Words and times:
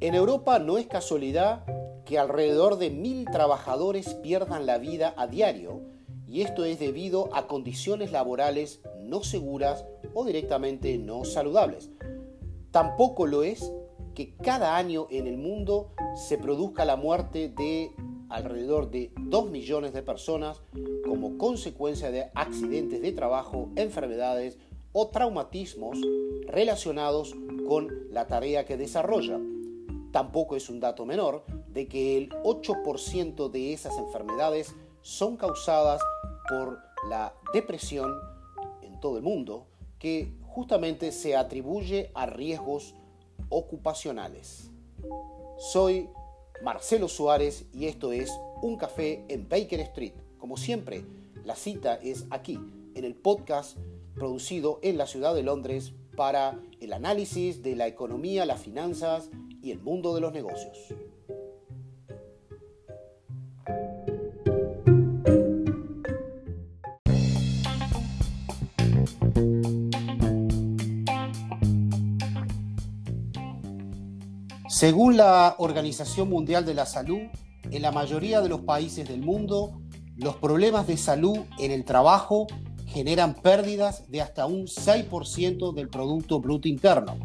En 0.00 0.14
Europa 0.14 0.58
no 0.58 0.78
es 0.78 0.86
casualidad 0.86 1.62
que 2.06 2.18
alrededor 2.18 2.78
de 2.78 2.88
mil 2.88 3.26
trabajadores 3.26 4.14
pierdan 4.14 4.64
la 4.64 4.78
vida 4.78 5.12
a 5.18 5.26
diario 5.26 5.82
y 6.26 6.40
esto 6.40 6.64
es 6.64 6.78
debido 6.78 7.28
a 7.34 7.46
condiciones 7.46 8.10
laborales 8.10 8.80
no 9.02 9.22
seguras 9.22 9.84
o 10.14 10.24
directamente 10.24 10.96
no 10.96 11.26
saludables. 11.26 11.90
Tampoco 12.70 13.26
lo 13.26 13.42
es 13.42 13.70
que 14.14 14.34
cada 14.36 14.78
año 14.78 15.06
en 15.10 15.26
el 15.26 15.36
mundo 15.36 15.92
se 16.14 16.38
produzca 16.38 16.86
la 16.86 16.96
muerte 16.96 17.50
de 17.50 17.90
alrededor 18.30 18.90
de 18.90 19.12
2 19.20 19.50
millones 19.50 19.92
de 19.92 20.02
personas 20.02 20.62
como 21.04 21.36
consecuencia 21.36 22.10
de 22.10 22.30
accidentes 22.34 23.02
de 23.02 23.12
trabajo, 23.12 23.68
enfermedades 23.76 24.56
o 24.92 25.08
traumatismos 25.08 25.98
relacionados 26.46 27.34
con 27.68 27.88
la 28.10 28.26
tarea 28.28 28.64
que 28.64 28.78
desarrolla. 28.78 29.38
Tampoco 30.12 30.56
es 30.56 30.68
un 30.68 30.80
dato 30.80 31.06
menor 31.06 31.44
de 31.68 31.86
que 31.86 32.16
el 32.16 32.30
8% 32.30 33.50
de 33.50 33.72
esas 33.72 33.96
enfermedades 33.96 34.74
son 35.02 35.36
causadas 35.36 36.02
por 36.48 36.78
la 37.08 37.34
depresión 37.52 38.12
en 38.82 39.00
todo 39.00 39.16
el 39.16 39.22
mundo, 39.22 39.66
que 39.98 40.32
justamente 40.42 41.12
se 41.12 41.36
atribuye 41.36 42.10
a 42.14 42.26
riesgos 42.26 42.94
ocupacionales. 43.48 44.70
Soy 45.58 46.08
Marcelo 46.62 47.08
Suárez 47.08 47.66
y 47.72 47.86
esto 47.86 48.12
es 48.12 48.30
Un 48.62 48.76
Café 48.76 49.24
en 49.28 49.48
Baker 49.48 49.80
Street. 49.80 50.14
Como 50.38 50.56
siempre, 50.56 51.04
la 51.44 51.54
cita 51.54 51.94
es 51.94 52.26
aquí, 52.30 52.58
en 52.94 53.04
el 53.04 53.14
podcast 53.14 53.78
producido 54.14 54.80
en 54.82 54.98
la 54.98 55.06
ciudad 55.06 55.34
de 55.34 55.42
Londres 55.42 55.92
para 56.16 56.60
el 56.80 56.92
análisis 56.92 57.62
de 57.62 57.76
la 57.76 57.86
economía, 57.86 58.44
las 58.44 58.60
finanzas 58.60 59.30
y 59.62 59.70
el 59.70 59.80
mundo 59.80 60.14
de 60.14 60.20
los 60.20 60.32
negocios. 60.32 60.94
Según 74.68 75.18
la 75.18 75.56
Organización 75.58 76.30
Mundial 76.30 76.64
de 76.64 76.72
la 76.72 76.86
Salud, 76.86 77.20
en 77.70 77.82
la 77.82 77.92
mayoría 77.92 78.40
de 78.40 78.48
los 78.48 78.62
países 78.62 79.06
del 79.06 79.20
mundo, 79.20 79.78
los 80.16 80.36
problemas 80.36 80.86
de 80.86 80.96
salud 80.96 81.38
en 81.58 81.70
el 81.70 81.84
trabajo 81.84 82.46
generan 82.92 83.34
pérdidas 83.34 84.10
de 84.10 84.20
hasta 84.20 84.46
un 84.46 84.66
6% 84.66 85.72
del 85.72 85.88
Producto 85.88 86.40
Bruto 86.40 86.68
Interno. 86.68 87.16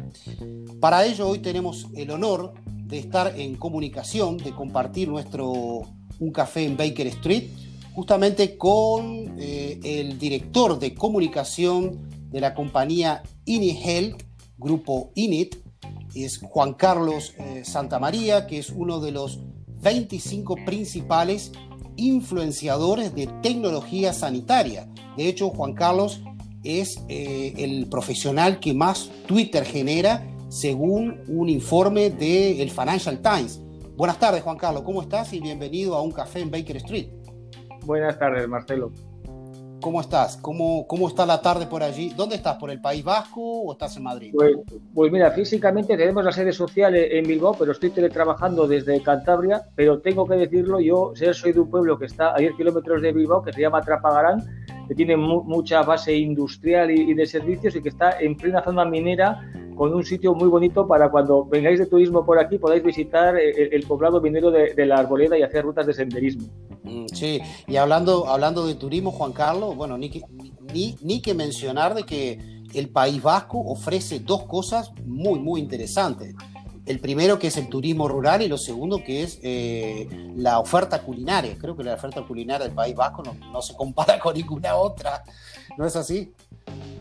Para 0.80 1.04
ello 1.04 1.28
hoy 1.28 1.40
tenemos 1.40 1.88
el 1.94 2.10
honor 2.10 2.54
de 2.66 2.98
estar 2.98 3.38
en 3.38 3.56
comunicación, 3.56 4.36
de 4.36 4.54
compartir 4.54 5.08
nuestro 5.08 5.82
un 6.18 6.32
café 6.32 6.64
en 6.64 6.76
Baker 6.76 7.08
Street, 7.08 7.50
justamente 7.94 8.56
con 8.56 9.34
eh, 9.38 9.78
el 9.82 10.18
director 10.18 10.78
de 10.78 10.94
comunicación 10.94 12.08
de 12.30 12.40
la 12.40 12.54
compañía 12.54 13.22
INI 13.44 13.70
Health, 13.70 14.22
grupo 14.56 15.10
INIT, 15.14 15.56
es 16.14 16.38
Juan 16.38 16.74
Carlos 16.74 17.34
eh, 17.38 17.62
Santamaría, 17.64 18.46
que 18.46 18.58
es 18.58 18.70
uno 18.70 19.00
de 19.00 19.12
los 19.12 19.40
25 19.82 20.56
principales 20.64 21.52
influenciadores 21.96 23.14
de 23.14 23.26
tecnología 23.42 24.12
sanitaria. 24.12 24.88
De 25.16 25.28
hecho, 25.28 25.50
Juan 25.50 25.74
Carlos 25.74 26.20
es 26.62 27.00
eh, 27.08 27.54
el 27.58 27.86
profesional 27.88 28.58
que 28.60 28.74
más 28.74 29.10
Twitter 29.26 29.64
genera 29.64 30.26
según 30.48 31.22
un 31.28 31.48
informe 31.48 32.10
del 32.10 32.70
Financial 32.70 33.20
Times. 33.20 33.60
Buenas 33.96 34.18
tardes, 34.18 34.42
Juan 34.42 34.56
Carlos, 34.56 34.82
¿cómo 34.82 35.02
estás? 35.02 35.32
Y 35.32 35.40
bienvenido 35.40 35.94
a 35.94 36.02
un 36.02 36.12
café 36.12 36.40
en 36.40 36.50
Baker 36.50 36.76
Street. 36.76 37.08
Buenas 37.84 38.18
tardes, 38.18 38.46
Marcelo. 38.48 38.92
¿Cómo 39.86 40.00
estás? 40.00 40.36
¿Cómo, 40.38 40.84
¿Cómo 40.88 41.06
está 41.06 41.24
la 41.24 41.40
tarde 41.40 41.68
por 41.68 41.80
allí? 41.80 42.12
¿Dónde 42.16 42.34
estás? 42.34 42.56
¿Por 42.56 42.72
el 42.72 42.80
País 42.80 43.04
Vasco 43.04 43.40
o 43.40 43.70
estás 43.70 43.96
en 43.96 44.02
Madrid? 44.02 44.32
Pues, 44.34 44.56
pues, 44.92 45.12
mira, 45.12 45.30
físicamente 45.30 45.96
tenemos 45.96 46.24
la 46.24 46.32
sede 46.32 46.52
social 46.52 46.96
en 46.96 47.24
Bilbao, 47.24 47.54
pero 47.56 47.70
estoy 47.70 47.90
teletrabajando 47.90 48.66
desde 48.66 49.00
Cantabria, 49.00 49.62
pero 49.76 50.00
tengo 50.00 50.26
que 50.26 50.34
decirlo, 50.34 50.80
yo 50.80 51.12
soy 51.14 51.52
de 51.52 51.60
un 51.60 51.70
pueblo 51.70 51.96
que 51.96 52.06
está 52.06 52.34
a 52.34 52.38
10 52.38 52.56
kilómetros 52.56 53.00
de 53.00 53.12
Bilbao, 53.12 53.44
que 53.44 53.52
se 53.52 53.60
llama 53.60 53.80
Trapagarán, 53.80 54.42
que 54.88 54.94
tiene 54.96 55.16
mucha 55.16 55.82
base 55.82 56.16
industrial 56.16 56.90
y, 56.90 57.14
de 57.14 57.24
servicios 57.24 57.76
y 57.76 57.80
que 57.80 57.90
está 57.90 58.18
en 58.18 58.36
plena 58.36 58.64
zona 58.64 58.84
minera 58.84 59.40
con 59.76 59.94
un 59.94 60.04
sitio 60.04 60.34
muy 60.34 60.48
bonito 60.48 60.88
para 60.88 61.10
cuando 61.10 61.44
vengáis 61.44 61.78
de 61.78 61.86
turismo 61.86 62.24
por 62.24 62.38
aquí 62.38 62.58
podáis 62.58 62.82
visitar 62.82 63.36
el, 63.38 63.82
poblado 63.86 64.20
minero 64.20 64.50
de, 64.50 64.74
de 64.74 64.86
la 64.86 64.96
Arboleda 64.96 65.38
y 65.38 65.42
hacer 65.42 65.64
rutas 65.64 65.86
de 65.86 65.94
senderismo. 65.94 66.48
Mm, 66.86 67.06
sí, 67.12 67.40
y 67.66 67.76
hablando, 67.76 68.28
hablando 68.28 68.66
de 68.66 68.76
turismo, 68.76 69.10
Juan 69.10 69.32
Carlos, 69.32 69.76
bueno, 69.76 69.98
ni 69.98 70.08
que, 70.08 70.22
ni, 71.02 71.20
que 71.20 71.34
mencionar 71.34 71.94
de 71.94 72.04
que 72.04 72.38
el 72.74 72.88
País 72.88 73.20
Vasco 73.20 73.58
ofrece 73.58 74.20
dos 74.20 74.44
cosas 74.44 74.92
muy, 75.04 75.38
muy 75.38 75.60
interesantes. 75.60 76.34
El 76.86 77.00
primero 77.00 77.40
que 77.40 77.48
es 77.48 77.56
el 77.56 77.68
turismo 77.68 78.06
rural 78.06 78.42
y 78.42 78.48
lo 78.48 78.56
segundo 78.56 79.02
que 79.02 79.24
es 79.24 79.40
eh, 79.42 80.08
la 80.36 80.60
oferta 80.60 81.02
culinaria. 81.02 81.56
Creo 81.58 81.76
que 81.76 81.82
la 81.82 81.94
oferta 81.94 82.22
culinaria 82.22 82.66
del 82.66 82.74
País 82.74 82.94
Vasco 82.94 83.24
no, 83.24 83.34
no 83.50 83.60
se 83.60 83.74
compara 83.74 84.18
con 84.22 84.34
ninguna 84.34 84.76
otra. 84.76 85.24
¿No 85.76 85.84
es 85.84 85.96
así? 85.96 86.32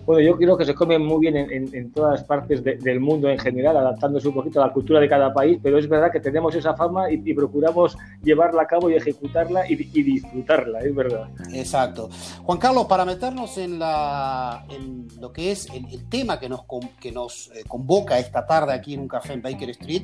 Bueno, 0.06 0.22
yo 0.22 0.38
creo 0.38 0.56
que 0.56 0.66
se 0.66 0.76
come 0.76 1.00
muy 1.00 1.20
bien 1.20 1.36
en, 1.36 1.92
todas 1.92 2.24
partes 2.24 2.64
del 2.64 3.00
mundo 3.00 3.28
en 3.28 3.40
general, 3.40 3.76
adaptándose 3.78 4.28
un 4.28 4.36
poquito 4.36 4.62
a 4.62 4.68
la 4.68 4.74
cultura 4.74 5.00
de 5.00 5.10
cada 5.10 5.34
país, 5.34 5.60
pero 5.62 5.80
es 5.80 5.90
verdad 5.90 6.12
que 6.12 6.20
tenemos 6.20 6.54
esa 6.54 6.76
fama 6.76 7.12
y, 7.12 7.34
procuramos 7.34 7.98
llevarla 8.24 8.62
a 8.62 8.68
cabo 8.68 8.90
y 8.90 8.96
ejecutarla 8.96 9.70
y, 9.70 9.76
disfrutarla, 9.76 10.80
es 10.80 10.96
verdad. 10.96 11.30
Exacto. 11.54 12.10
Juan 12.44 12.60
Carlos, 12.60 12.86
para 12.86 13.04
meternos 13.04 13.58
en, 13.58 13.80
la, 13.80 14.66
en 14.70 15.08
lo 15.20 15.34
que 15.34 15.52
es 15.52 15.68
el, 15.74 16.08
tema 16.08 16.40
que 16.40 16.50
nos, 16.50 16.62
que 17.00 17.12
nos 17.12 17.48
eh, 17.56 17.64
convoca 17.68 18.20
esta 18.20 18.46
tarde 18.46 18.74
aquí 18.74 18.94
en 18.94 19.02
un 19.02 19.08
café 19.08 19.34
en 19.34 19.42
Baker 19.42 19.72
Street, 19.72 20.04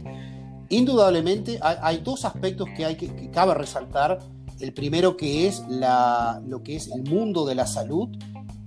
indudablemente 0.70 1.60
hay, 1.62 2.00
dos 2.00 2.26
aspectos 2.26 2.68
que, 2.76 2.86
hay 2.86 2.96
que, 2.96 3.14
que 3.16 3.30
cabe 3.30 3.54
resaltar. 3.54 4.18
El 4.60 4.74
primero 4.74 5.18
que 5.18 5.48
es 5.48 5.64
la, 5.70 6.42
lo 6.48 6.62
que 6.62 6.76
es 6.76 6.90
el 6.92 7.04
mundo 7.04 7.46
de 7.46 7.56
la 7.56 7.66
salud 7.66 8.10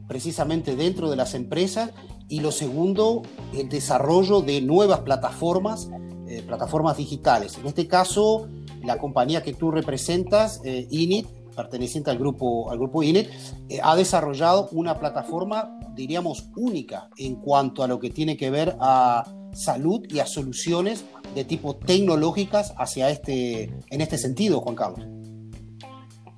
precisamente 0.07 0.77
dentro 0.77 1.11
de 1.11 1.17
las 1.17 1.35
empresas 1.35 1.91
y 2.29 2.41
lo 2.41 2.53
segundo, 2.53 3.23
el 3.53 3.69
desarrollo 3.69 4.41
de 4.41 4.61
nuevas 4.61 5.01
plataformas, 5.01 5.91
eh, 6.27 6.43
plataformas 6.43 6.97
digitales. 6.97 7.59
En 7.59 7.67
este 7.67 7.87
caso, 7.87 8.49
la 8.83 8.99
compañía 8.99 9.43
que 9.43 9.53
tú 9.53 9.71
representas, 9.71 10.61
eh, 10.65 10.87
Init, 10.91 11.27
perteneciente 11.55 12.11
al 12.11 12.19
grupo, 12.19 12.71
al 12.71 12.79
grupo 12.79 13.03
Init, 13.03 13.29
eh, 13.69 13.79
ha 13.83 13.95
desarrollado 13.95 14.69
una 14.73 14.99
plataforma, 14.99 15.79
diríamos, 15.95 16.49
única 16.57 17.09
en 17.17 17.37
cuanto 17.37 17.83
a 17.83 17.89
lo 17.89 18.01
que 18.01 18.11
tiene 18.11 18.37
que 18.37 18.51
ver 18.51 18.77
a 18.81 19.25
salud 19.53 20.03
y 20.09 20.19
a 20.19 20.27
soluciones 20.27 21.05
de 21.35 21.45
tipo 21.45 21.77
tecnológicas 21.77 22.75
hacia 22.77 23.11
este, 23.11 23.65
en 23.91 24.01
este 24.01 24.19
sentido, 24.19 24.61
Juan 24.61 24.75
Carlos. 24.75 25.14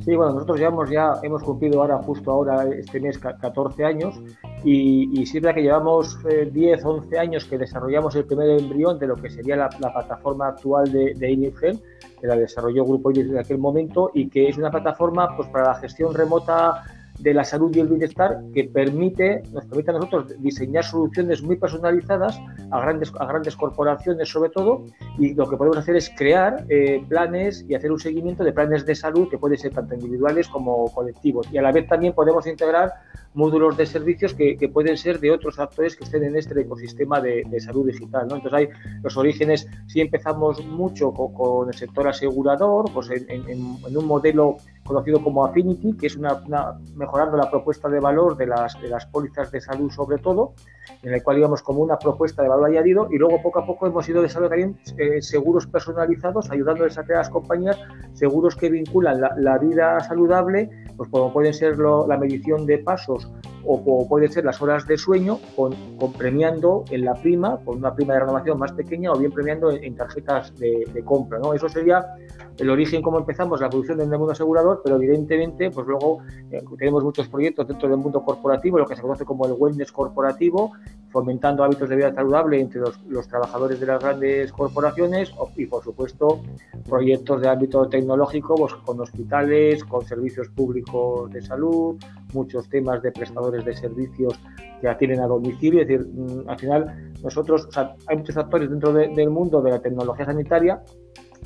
Sí, 0.06 0.14
bueno, 0.14 0.34
nosotros 0.34 0.60
ya 0.60 0.68
hemos, 0.68 0.88
ya 0.88 1.14
hemos 1.24 1.42
cumplido 1.42 1.80
ahora, 1.80 1.98
justo 1.98 2.30
ahora, 2.30 2.64
este 2.64 3.00
mes, 3.00 3.18
14 3.18 3.84
años 3.84 4.14
y, 4.62 5.20
y 5.20 5.26
sí 5.26 5.40
que 5.40 5.62
llevamos 5.62 6.16
10, 6.22 6.54
eh, 6.54 6.80
11 6.84 7.18
años 7.18 7.44
que 7.46 7.58
desarrollamos 7.58 8.14
el 8.14 8.24
primer 8.24 8.50
embrión 8.50 9.00
de 9.00 9.08
lo 9.08 9.16
que 9.16 9.28
sería 9.28 9.56
la, 9.56 9.68
plataforma 9.68 10.46
actual 10.46 10.92
de, 10.92 11.12
de 11.14 11.52
que 12.20 12.26
la 12.28 12.36
desarrolló 12.36 12.84
Grupo 12.84 13.10
Inifel 13.10 13.32
en 13.32 13.38
aquel 13.38 13.58
momento 13.58 14.12
y 14.14 14.28
que 14.28 14.48
es 14.48 14.56
una 14.56 14.70
plataforma 14.70 15.36
pues, 15.36 15.48
para 15.48 15.70
la 15.70 15.74
gestión 15.74 16.14
remota 16.14 16.84
de 17.18 17.34
la 17.34 17.44
salud 17.44 17.74
y 17.74 17.80
el 17.80 17.88
bienestar 17.88 18.40
que 18.54 18.64
permite, 18.64 19.42
nos 19.52 19.64
permite 19.66 19.90
a 19.90 19.94
nosotros 19.94 20.40
diseñar 20.40 20.84
soluciones 20.84 21.42
muy 21.42 21.56
personalizadas 21.56 22.38
a 22.70 22.80
grandes, 22.80 23.12
a 23.18 23.26
grandes 23.26 23.56
corporaciones 23.56 24.28
sobre 24.28 24.50
todo 24.50 24.84
y 25.18 25.34
lo 25.34 25.48
que 25.48 25.56
podemos 25.56 25.78
hacer 25.78 25.96
es 25.96 26.10
crear 26.16 26.64
eh, 26.68 27.02
planes 27.08 27.64
y 27.68 27.74
hacer 27.74 27.92
un 27.92 27.98
seguimiento 27.98 28.44
de 28.44 28.52
planes 28.52 28.84
de 28.86 28.94
salud 28.94 29.28
que 29.28 29.38
pueden 29.38 29.58
ser 29.58 29.72
tanto 29.72 29.94
individuales 29.94 30.48
como 30.48 30.92
colectivos 30.92 31.48
y 31.52 31.58
a 31.58 31.62
la 31.62 31.72
vez 31.72 31.88
también 31.88 32.12
podemos 32.12 32.46
integrar 32.46 32.92
módulos 33.36 33.76
de 33.76 33.86
servicios 33.86 34.34
que, 34.34 34.56
pueden 34.72 34.96
ser 34.96 35.20
de 35.20 35.30
otros 35.30 35.58
actores 35.58 35.94
que 35.94 36.04
estén 36.04 36.24
en 36.24 36.36
este 36.36 36.58
ecosistema 36.60 37.20
de, 37.20 37.44
salud 37.60 37.86
digital. 37.86 38.26
¿no? 38.28 38.36
Entonces 38.36 38.58
hay 38.58 38.68
los 39.02 39.16
orígenes, 39.16 39.68
si 39.86 40.00
empezamos 40.00 40.64
mucho 40.64 41.12
con, 41.12 41.68
el 41.68 41.74
sector 41.74 42.08
asegurador, 42.08 42.90
pues 42.92 43.10
en, 43.10 43.60
un 43.96 44.06
modelo 44.06 44.56
conocido 44.86 45.22
como 45.22 45.44
Affinity, 45.44 45.94
que 45.94 46.06
es 46.06 46.16
una, 46.16 46.40
mejorando 46.94 47.36
la 47.36 47.50
propuesta 47.50 47.88
de 47.88 48.00
valor 48.00 48.36
de 48.36 48.46
las, 48.46 48.80
de 48.80 48.88
las 48.88 49.04
pólizas 49.06 49.50
de 49.50 49.60
salud 49.60 49.90
sobre 49.90 50.18
todo, 50.18 50.54
en 51.02 51.14
el 51.14 51.22
cual 51.22 51.38
íbamos 51.38 51.62
como 51.62 51.80
una 51.80 51.98
propuesta 51.98 52.42
de 52.42 52.48
valor 52.48 52.66
añadido 52.66 53.08
y 53.10 53.18
luego 53.18 53.42
poco 53.42 53.60
a 53.60 53.66
poco 53.66 53.86
hemos 53.86 54.08
ido 54.08 54.22
desarrollando 54.22 54.46
eh, 54.98 55.20
seguros 55.20 55.66
personalizados, 55.66 56.50
ayudándoles 56.50 56.98
a 56.98 57.04
crear 57.04 57.20
las 57.20 57.30
compañías, 57.30 57.78
seguros 58.14 58.56
que 58.56 58.70
vinculan 58.70 59.20
la, 59.20 59.58
vida 59.58 59.98
saludable, 60.00 60.70
pues 60.96 61.08
como 61.10 61.32
pueden 61.32 61.54
ser 61.54 61.78
la 61.78 62.16
medición 62.18 62.66
de 62.66 62.78
pasos 62.78 63.30
o, 63.66 64.06
pueden 64.08 64.30
ser 64.30 64.44
las 64.44 64.62
horas 64.62 64.86
de 64.86 64.96
sueño, 64.96 65.38
con, 65.56 65.74
premiando 66.16 66.84
en 66.90 67.04
la 67.04 67.14
prima, 67.14 67.58
con 67.64 67.78
una 67.78 67.94
prima 67.94 68.14
de 68.14 68.20
renovación 68.20 68.58
más 68.58 68.72
pequeña 68.72 69.12
o 69.12 69.18
bien 69.18 69.32
premiando 69.32 69.70
en, 69.70 69.94
tarjetas 69.96 70.56
de, 70.56 71.02
compra. 71.04 71.38
Eso 71.54 71.68
sería 71.68 72.04
el 72.58 72.70
origen, 72.70 73.02
como 73.02 73.18
empezamos, 73.18 73.60
la 73.60 73.68
producción 73.68 73.98
del 73.98 74.08
mundo 74.08 74.30
asegurador, 74.30 74.80
pero 74.82 74.96
evidentemente, 74.96 75.70
pues 75.70 75.86
luego 75.86 76.20
eh, 76.50 76.62
tenemos 76.78 77.02
muchos 77.02 77.28
proyectos 77.28 77.66
dentro 77.66 77.88
del 77.88 77.98
mundo 77.98 78.24
corporativo, 78.24 78.78
lo 78.78 78.86
que 78.86 78.96
se 78.96 79.02
conoce 79.02 79.24
como 79.24 79.46
el 79.46 79.52
wellness 79.52 79.92
corporativo, 79.92 80.72
fomentando 81.10 81.64
hábitos 81.64 81.88
de 81.88 81.96
vida 81.96 82.12
saludable 82.12 82.60
entre 82.60 82.80
los, 82.80 83.28
trabajadores 83.28 83.80
de 83.80 83.86
las 83.86 84.02
grandes 84.02 84.52
corporaciones 84.52 85.32
y, 85.56 85.66
por 85.66 85.82
supuesto, 85.82 86.42
proyectos 86.88 87.40
de 87.40 87.48
ámbito 87.48 87.88
tecnológico 87.88 88.54
pues, 88.54 88.74
con 88.74 89.00
hospitales, 89.00 89.82
con 89.84 90.04
servicios 90.04 90.48
públicos 90.48 91.30
de 91.30 91.40
salud, 91.40 91.96
muchos 92.34 92.68
temas 92.68 93.02
de 93.02 93.12
prestadores 93.12 93.64
de 93.64 93.74
servicios 93.74 94.38
que 94.80 94.88
atienden 94.88 95.20
a 95.20 95.26
domicilio. 95.26 95.80
Es 95.80 95.88
decir, 95.88 96.06
mm, 96.06 96.50
al 96.50 96.58
final, 96.58 97.12
nosotros, 97.22 97.66
o 97.66 97.72
sea, 97.72 97.94
hay 98.08 98.18
muchos 98.18 98.36
actores 98.36 98.68
dentro 98.68 98.92
del 98.92 99.30
mundo 99.30 99.62
de 99.62 99.70
la 99.70 99.80
tecnología 99.80 100.26
sanitaria 100.26 100.82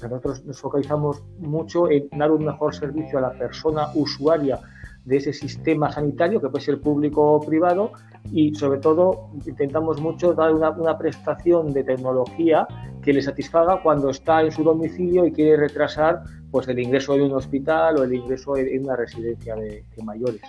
nosotros 0.02 0.44
nos 0.44 0.60
focalizamos 0.60 1.22
mucho 1.38 1.90
en 1.90 2.08
dar 2.16 2.30
un 2.30 2.44
mejor 2.44 2.74
servicio 2.74 3.18
a 3.18 3.22
la 3.22 3.32
persona 3.32 3.88
usuaria 3.94 4.58
de 5.04 5.16
ese 5.16 5.32
sistema 5.32 5.90
sanitario, 5.90 6.40
que 6.40 6.48
puede 6.48 6.64
ser 6.64 6.80
público 6.80 7.34
o 7.34 7.40
privado, 7.40 7.92
y 8.32 8.54
sobre 8.54 8.80
todo 8.80 9.30
intentamos 9.46 10.00
mucho 10.00 10.34
dar 10.34 10.52
una, 10.52 10.98
prestación 10.98 11.72
de 11.72 11.84
tecnología 11.84 12.66
que 13.02 13.12
le 13.12 13.22
satisfaga 13.22 13.82
cuando 13.82 14.10
está 14.10 14.42
en 14.42 14.52
su 14.52 14.62
domicilio 14.62 15.26
y 15.26 15.32
quiere 15.32 15.56
retrasar 15.56 16.22
pues, 16.50 16.68
el 16.68 16.78
ingreso 16.78 17.14
en 17.14 17.22
un 17.22 17.32
hospital 17.32 17.98
o 17.98 18.04
el 18.04 18.14
ingreso 18.14 18.56
en 18.56 18.84
una 18.84 18.96
residencia 18.96 19.54
de, 19.54 19.84
mayores. 20.04 20.42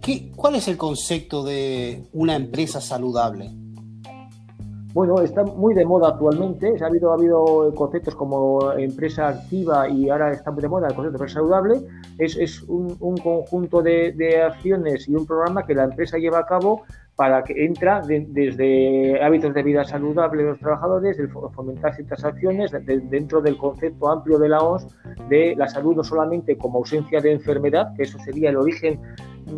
¿Qué, 0.00 0.32
¿Cuál 0.34 0.56
es 0.56 0.68
el 0.68 0.76
concepto 0.76 1.44
de 1.44 2.04
una 2.12 2.36
empresa 2.36 2.80
saludable? 2.80 3.65
Bueno, 4.96 5.20
está 5.20 5.44
muy 5.44 5.74
de 5.74 5.84
moda 5.84 6.08
actualmente. 6.08 6.74
Ha 6.80 6.86
habido, 6.86 7.10
ha 7.10 7.16
habido 7.16 7.70
conceptos 7.74 8.14
como 8.14 8.72
empresa 8.72 9.28
activa 9.28 9.86
y 9.90 10.08
ahora 10.08 10.32
está 10.32 10.50
muy 10.50 10.62
de 10.62 10.70
moda 10.70 10.88
el 10.88 10.94
concepto 10.94 11.18
de 11.18 11.24
empresa 11.24 11.34
saludable. 11.34 11.82
Es, 12.16 12.62
un, 12.62 13.18
conjunto 13.18 13.82
de, 13.82 14.42
acciones 14.42 15.06
y 15.06 15.14
un 15.14 15.26
programa 15.26 15.66
que 15.66 15.74
la 15.74 15.84
empresa 15.84 16.16
lleva 16.16 16.38
a 16.38 16.46
cabo 16.46 16.84
para 17.14 17.44
que 17.44 17.66
entra 17.66 18.00
desde 18.06 19.22
hábitos 19.22 19.52
de 19.52 19.62
vida 19.62 19.84
saludable 19.84 20.44
de 20.44 20.48
los 20.48 20.60
trabajadores, 20.60 21.18
el 21.18 21.28
fomentar 21.28 21.94
ciertas 21.94 22.24
acciones 22.24 22.72
dentro 22.86 23.42
del 23.42 23.58
concepto 23.58 24.08
amplio 24.08 24.38
de 24.38 24.48
la 24.48 24.60
OMS 24.60 24.86
de 25.28 25.54
la 25.56 25.68
salud 25.68 25.94
no 25.94 26.04
solamente 26.04 26.56
como 26.56 26.78
ausencia 26.78 27.20
de 27.20 27.32
enfermedad, 27.32 27.94
que 27.96 28.04
eso 28.04 28.18
sería 28.18 28.48
el 28.48 28.56
origen 28.56 28.98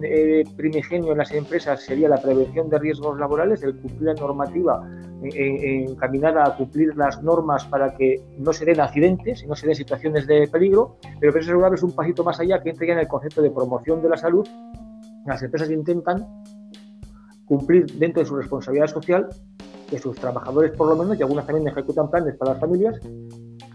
eh, 0.02 0.44
primigenio 0.56 1.12
en 1.12 1.18
las 1.18 1.32
empresas 1.32 1.80
sería 1.80 2.08
la 2.08 2.20
prevención 2.20 2.68
de 2.68 2.78
riesgos 2.78 3.18
laborales, 3.18 3.62
el 3.62 3.74
cumplir 3.76 4.02
la 4.02 4.14
normativa 4.14 4.86
encaminada 5.22 6.44
a 6.44 6.56
cumplir 6.56 6.96
las 6.96 7.22
normas 7.22 7.64
para 7.64 7.94
que 7.96 8.22
no 8.38 8.52
se 8.52 8.64
den 8.64 8.80
accidentes 8.80 9.42
y 9.42 9.46
no 9.46 9.54
se 9.54 9.66
den 9.66 9.74
situaciones 9.74 10.26
de 10.26 10.48
peligro, 10.48 10.96
pero 11.20 11.32
que 11.32 11.42
saludable 11.42 11.76
es 11.76 11.82
un 11.82 11.92
pasito 11.92 12.22
más 12.24 12.38
allá 12.40 12.62
que 12.62 12.70
entra 12.70 12.86
ya 12.86 12.92
en 12.94 13.00
el 13.00 13.08
concepto 13.08 13.42
de 13.42 13.50
promoción 13.50 14.00
de 14.02 14.08
la 14.08 14.16
salud. 14.16 14.46
Las 15.26 15.42
empresas 15.42 15.70
intentan 15.70 16.26
cumplir 17.46 17.86
dentro 17.98 18.22
de 18.22 18.28
su 18.28 18.36
responsabilidad 18.36 18.86
social 18.86 19.28
que 19.88 19.98
sus 19.98 20.16
trabajadores 20.16 20.72
por 20.72 20.88
lo 20.88 20.96
menos, 20.96 21.18
y 21.18 21.22
algunas 21.22 21.46
también 21.46 21.66
ejecutan 21.68 22.10
planes 22.10 22.36
para 22.36 22.52
las 22.52 22.60
familias, 22.60 23.00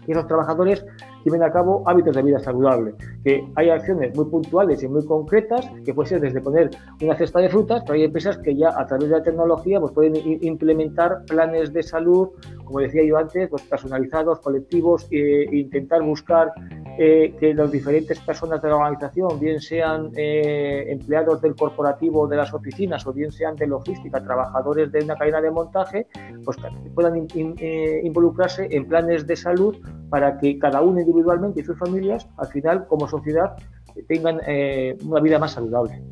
que 0.04 0.12
esos 0.12 0.26
trabajadores 0.26 0.84
lleven 1.24 1.42
a 1.42 1.50
cabo 1.50 1.82
hábitos 1.86 2.14
de 2.14 2.22
vida 2.22 2.38
saludable, 2.38 2.94
que 3.24 3.46
hay 3.56 3.70
acciones 3.70 4.14
muy 4.16 4.26
puntuales 4.26 4.82
y 4.82 4.88
muy 4.88 5.04
concretas, 5.04 5.70
que 5.84 5.94
puede 5.94 6.08
ser 6.10 6.20
desde 6.20 6.40
poner 6.40 6.70
una 7.02 7.16
cesta 7.16 7.40
de 7.40 7.48
frutas, 7.48 7.82
pero 7.82 7.94
hay 7.94 8.04
empresas 8.04 8.38
que 8.38 8.54
ya 8.54 8.68
a 8.78 8.86
través 8.86 9.08
de 9.08 9.16
la 9.18 9.22
tecnología 9.22 9.80
pues 9.80 9.92
pueden 9.92 10.14
implementar 10.42 11.24
planes 11.26 11.72
de 11.72 11.82
salud, 11.82 12.28
como 12.64 12.80
decía 12.80 13.04
yo 13.04 13.16
antes, 13.16 13.48
pues 13.48 13.62
personalizados, 13.62 14.40
colectivos, 14.40 15.06
e 15.10 15.48
intentar 15.52 16.02
buscar 16.02 16.52
eh, 16.98 17.34
que 17.38 17.54
las 17.54 17.70
diferentes 17.70 18.20
personas 18.20 18.62
de 18.62 18.68
la 18.68 18.76
organización, 18.76 19.40
bien 19.40 19.60
sean 19.60 20.12
eh, 20.16 20.86
empleados 20.88 21.40
del 21.40 21.54
corporativo 21.54 22.26
de 22.26 22.36
las 22.36 22.54
oficinas 22.54 23.06
o 23.06 23.12
bien 23.12 23.32
sean 23.32 23.56
de 23.56 23.66
logística, 23.66 24.22
trabajadores 24.22 24.92
de 24.92 25.02
una 25.02 25.16
cadena 25.16 25.40
de 25.40 25.50
montaje, 25.50 26.06
pues 26.44 26.56
puedan 26.94 27.26
eh, 27.34 28.00
involucrarse 28.04 28.68
en 28.70 28.86
planes 28.86 29.26
de 29.26 29.36
salud 29.36 29.76
para 30.08 30.38
que 30.38 30.58
cada 30.58 30.82
uno 30.82 31.00
individualmente 31.00 31.60
y 31.60 31.64
sus 31.64 31.78
familias, 31.78 32.28
al 32.36 32.48
final, 32.48 32.86
como 32.86 33.08
sociedad, 33.08 33.56
tengan 34.08 34.40
eh, 34.46 34.96
una 35.04 35.20
vida 35.20 35.38
más 35.38 35.52
saludable. 35.52 36.02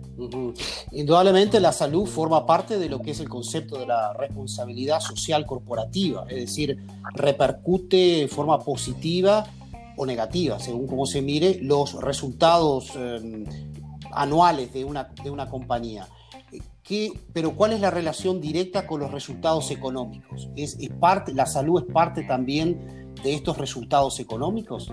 Indudablemente 0.92 1.58
la 1.58 1.72
salud 1.72 2.06
forma 2.06 2.46
parte 2.46 2.78
de 2.78 2.88
lo 2.88 3.00
que 3.00 3.12
es 3.12 3.20
el 3.20 3.28
concepto 3.28 3.78
de 3.78 3.86
la 3.86 4.12
responsabilidad 4.12 5.00
social 5.00 5.46
corporativa, 5.46 6.24
es 6.28 6.36
decir, 6.36 6.78
repercute 7.14 7.96
de 7.96 8.28
forma 8.28 8.58
positiva 8.58 9.44
negativa, 10.06 10.58
según 10.58 10.86
cómo 10.86 11.06
se 11.06 11.22
mire, 11.22 11.58
los 11.62 12.00
resultados 12.00 12.94
em, 12.96 13.44
anuales 14.12 14.72
de 14.72 14.84
una, 14.84 15.04
de 15.22 15.30
una 15.30 15.48
compañía. 15.48 16.06
¿Qué, 16.82 17.12
pero 17.32 17.54
¿cuál 17.54 17.72
es 17.72 17.80
la 17.80 17.90
relación 17.90 18.40
directa 18.40 18.86
con 18.86 19.00
los 19.00 19.12
resultados 19.12 19.70
económicos? 19.70 20.50
¿Es, 20.56 20.76
es 20.80 20.90
parte, 20.90 21.32
¿La 21.32 21.46
salud 21.46 21.84
es 21.86 21.92
parte 21.92 22.24
también 22.24 23.14
de 23.22 23.34
estos 23.34 23.56
resultados 23.56 24.18
económicos? 24.18 24.92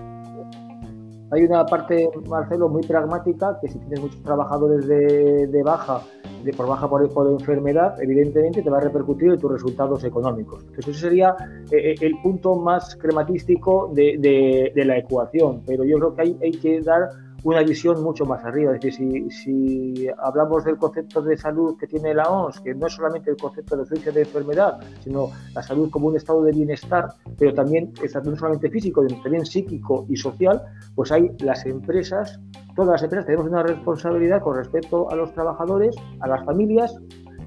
Hay 1.32 1.44
una 1.44 1.64
parte, 1.64 2.10
Marcelo, 2.28 2.68
muy 2.68 2.82
pragmática, 2.82 3.58
que 3.60 3.68
si 3.68 3.78
tienes 3.78 4.00
muchos 4.00 4.22
trabajadores 4.22 4.86
de, 4.86 5.62
baja, 5.64 6.02
de 6.19 6.19
por 6.56 6.66
baja 6.66 6.88
por, 6.88 7.08
por, 7.12 7.30
enfermedad, 7.30 8.00
evidentemente 8.02 8.62
te 8.62 8.70
va 8.70 8.78
a 8.78 8.80
repercutir 8.80 9.30
en 9.30 9.38
tus 9.38 9.52
resultados 9.52 10.04
económicos. 10.04 10.62
Entonces 10.64 10.96
ese 10.96 11.08
sería 11.08 11.36
eh, 11.70 11.92
eh, 11.92 11.94
el 12.00 12.20
punto 12.22 12.56
más 12.56 12.96
crematístico 12.96 13.90
de, 13.94 14.70
de, 14.74 14.84
la 14.84 14.98
ecuación, 14.98 15.62
pero 15.66 15.84
yo 15.84 15.98
creo 15.98 16.14
que 16.14 16.22
hay, 16.22 16.38
hay 16.42 16.52
que 16.52 16.80
dar 16.80 17.08
una 17.42 17.62
visión 17.62 18.02
mucho 18.02 18.24
más 18.24 18.44
arriba. 18.44 18.74
Es 18.74 18.80
decir, 18.80 19.32
si, 19.32 20.08
hablamos 20.18 20.64
del 20.64 20.76
concepto 20.76 21.22
de 21.22 21.36
salud 21.36 21.76
que 21.78 21.86
tiene 21.86 22.14
la 22.14 22.24
OMS, 22.24 22.60
que 22.60 22.74
no 22.74 22.86
es 22.86 22.94
solamente 22.94 23.30
el 23.30 23.36
concepto 23.36 23.76
de 23.76 23.82
ausencia 23.82 24.12
de 24.12 24.22
enfermedad, 24.22 24.80
sino 25.00 25.30
la 25.54 25.62
salud 25.62 25.90
como 25.90 26.08
un 26.08 26.16
estado 26.16 26.42
de 26.42 26.52
bienestar, 26.52 27.14
pero 27.38 27.54
también 27.54 27.92
no 28.24 28.36
solamente 28.36 28.70
físico, 28.70 29.06
sino 29.06 29.22
también 29.22 29.46
psíquico 29.46 30.06
y 30.08 30.16
social, 30.16 30.62
pues 30.94 31.12
hay 31.12 31.30
las 31.40 31.64
empresas, 31.66 32.40
todas 32.76 32.92
las 32.92 33.02
empresas 33.02 33.26
tenemos 33.26 33.46
una 33.46 33.62
responsabilidad 33.62 34.42
con 34.42 34.56
respecto 34.56 35.10
a 35.10 35.16
los 35.16 35.32
trabajadores, 35.32 35.96
a 36.20 36.28
las 36.28 36.44
familias 36.44 36.94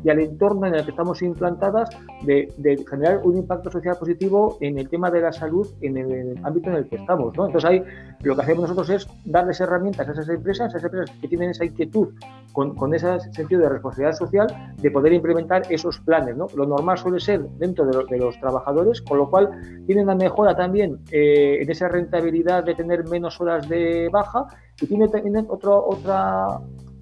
y 0.04 0.10
al 0.10 0.20
entorno 0.20 0.68
en 0.68 0.75
el 0.75 0.84
que 0.84 0.92
estamos 0.92 1.22
implantadas 1.22 1.89
de, 2.24 2.51
generar 2.89 3.22
un 3.24 3.38
impacto 3.38 3.72
social 3.72 3.96
positivo 3.98 4.58
en 4.62 4.77
el 4.77 4.89
tema 4.89 5.10
de 5.10 5.22
la 5.22 5.32
salud 5.32 5.68
en 5.82 5.98
el, 5.98 6.39
ámbito 6.44 6.70
en 6.70 6.75
el 6.75 6.88
que 6.88 6.98
estamos. 6.98 7.36
¿no? 7.38 7.46
Entonces 7.46 7.70
ahí 7.70 7.84
lo 8.22 8.36
que 8.36 8.42
hacemos 8.42 8.63
nosotros 8.63 8.89
es 8.89 9.08
darles 9.25 9.60
herramientas 9.62 10.08
a 10.08 10.12
esas 10.12 10.30
empresas, 10.30 10.74
a 10.74 10.77
esas 10.77 10.84
empresas 10.84 11.16
que 11.20 11.27
tienen 11.27 11.51
esa 11.51 11.66
inquietud 11.66 12.10
con, 12.51 12.75
con 12.75 12.94
ese 12.94 13.20
sentido 13.32 13.62
de 13.62 13.70
responsabilidad 13.70 14.18
social 14.18 14.74
de 14.77 14.92
poder 14.92 15.13
implementar 15.13 15.63
esos 15.70 16.00
planes. 16.00 16.36
¿no? 16.36 16.48
Lo 16.56 16.66
normal 16.66 16.98
suele 16.98 17.20
ser 17.20 17.42
dentro 17.58 17.86
de, 17.86 18.18
los 18.18 18.39
trabajadores, 18.39 19.01
con 19.01 19.18
lo 19.18 19.30
cual 19.30 19.50
tienen 19.86 20.06
una 20.06 20.16
mejora 20.16 20.56
también 20.56 21.00
eh, 21.12 21.60
en 21.62 21.70
esa 21.70 21.88
rentabilidad 21.88 22.63
de 22.63 22.75
tener 22.75 23.08
menos 23.08 23.39
horas 23.39 23.68
de 23.68 24.10
baja 24.12 24.48
y 24.82 24.88
tiene 24.88 25.08
también 25.08 25.46
otra 25.48 26.60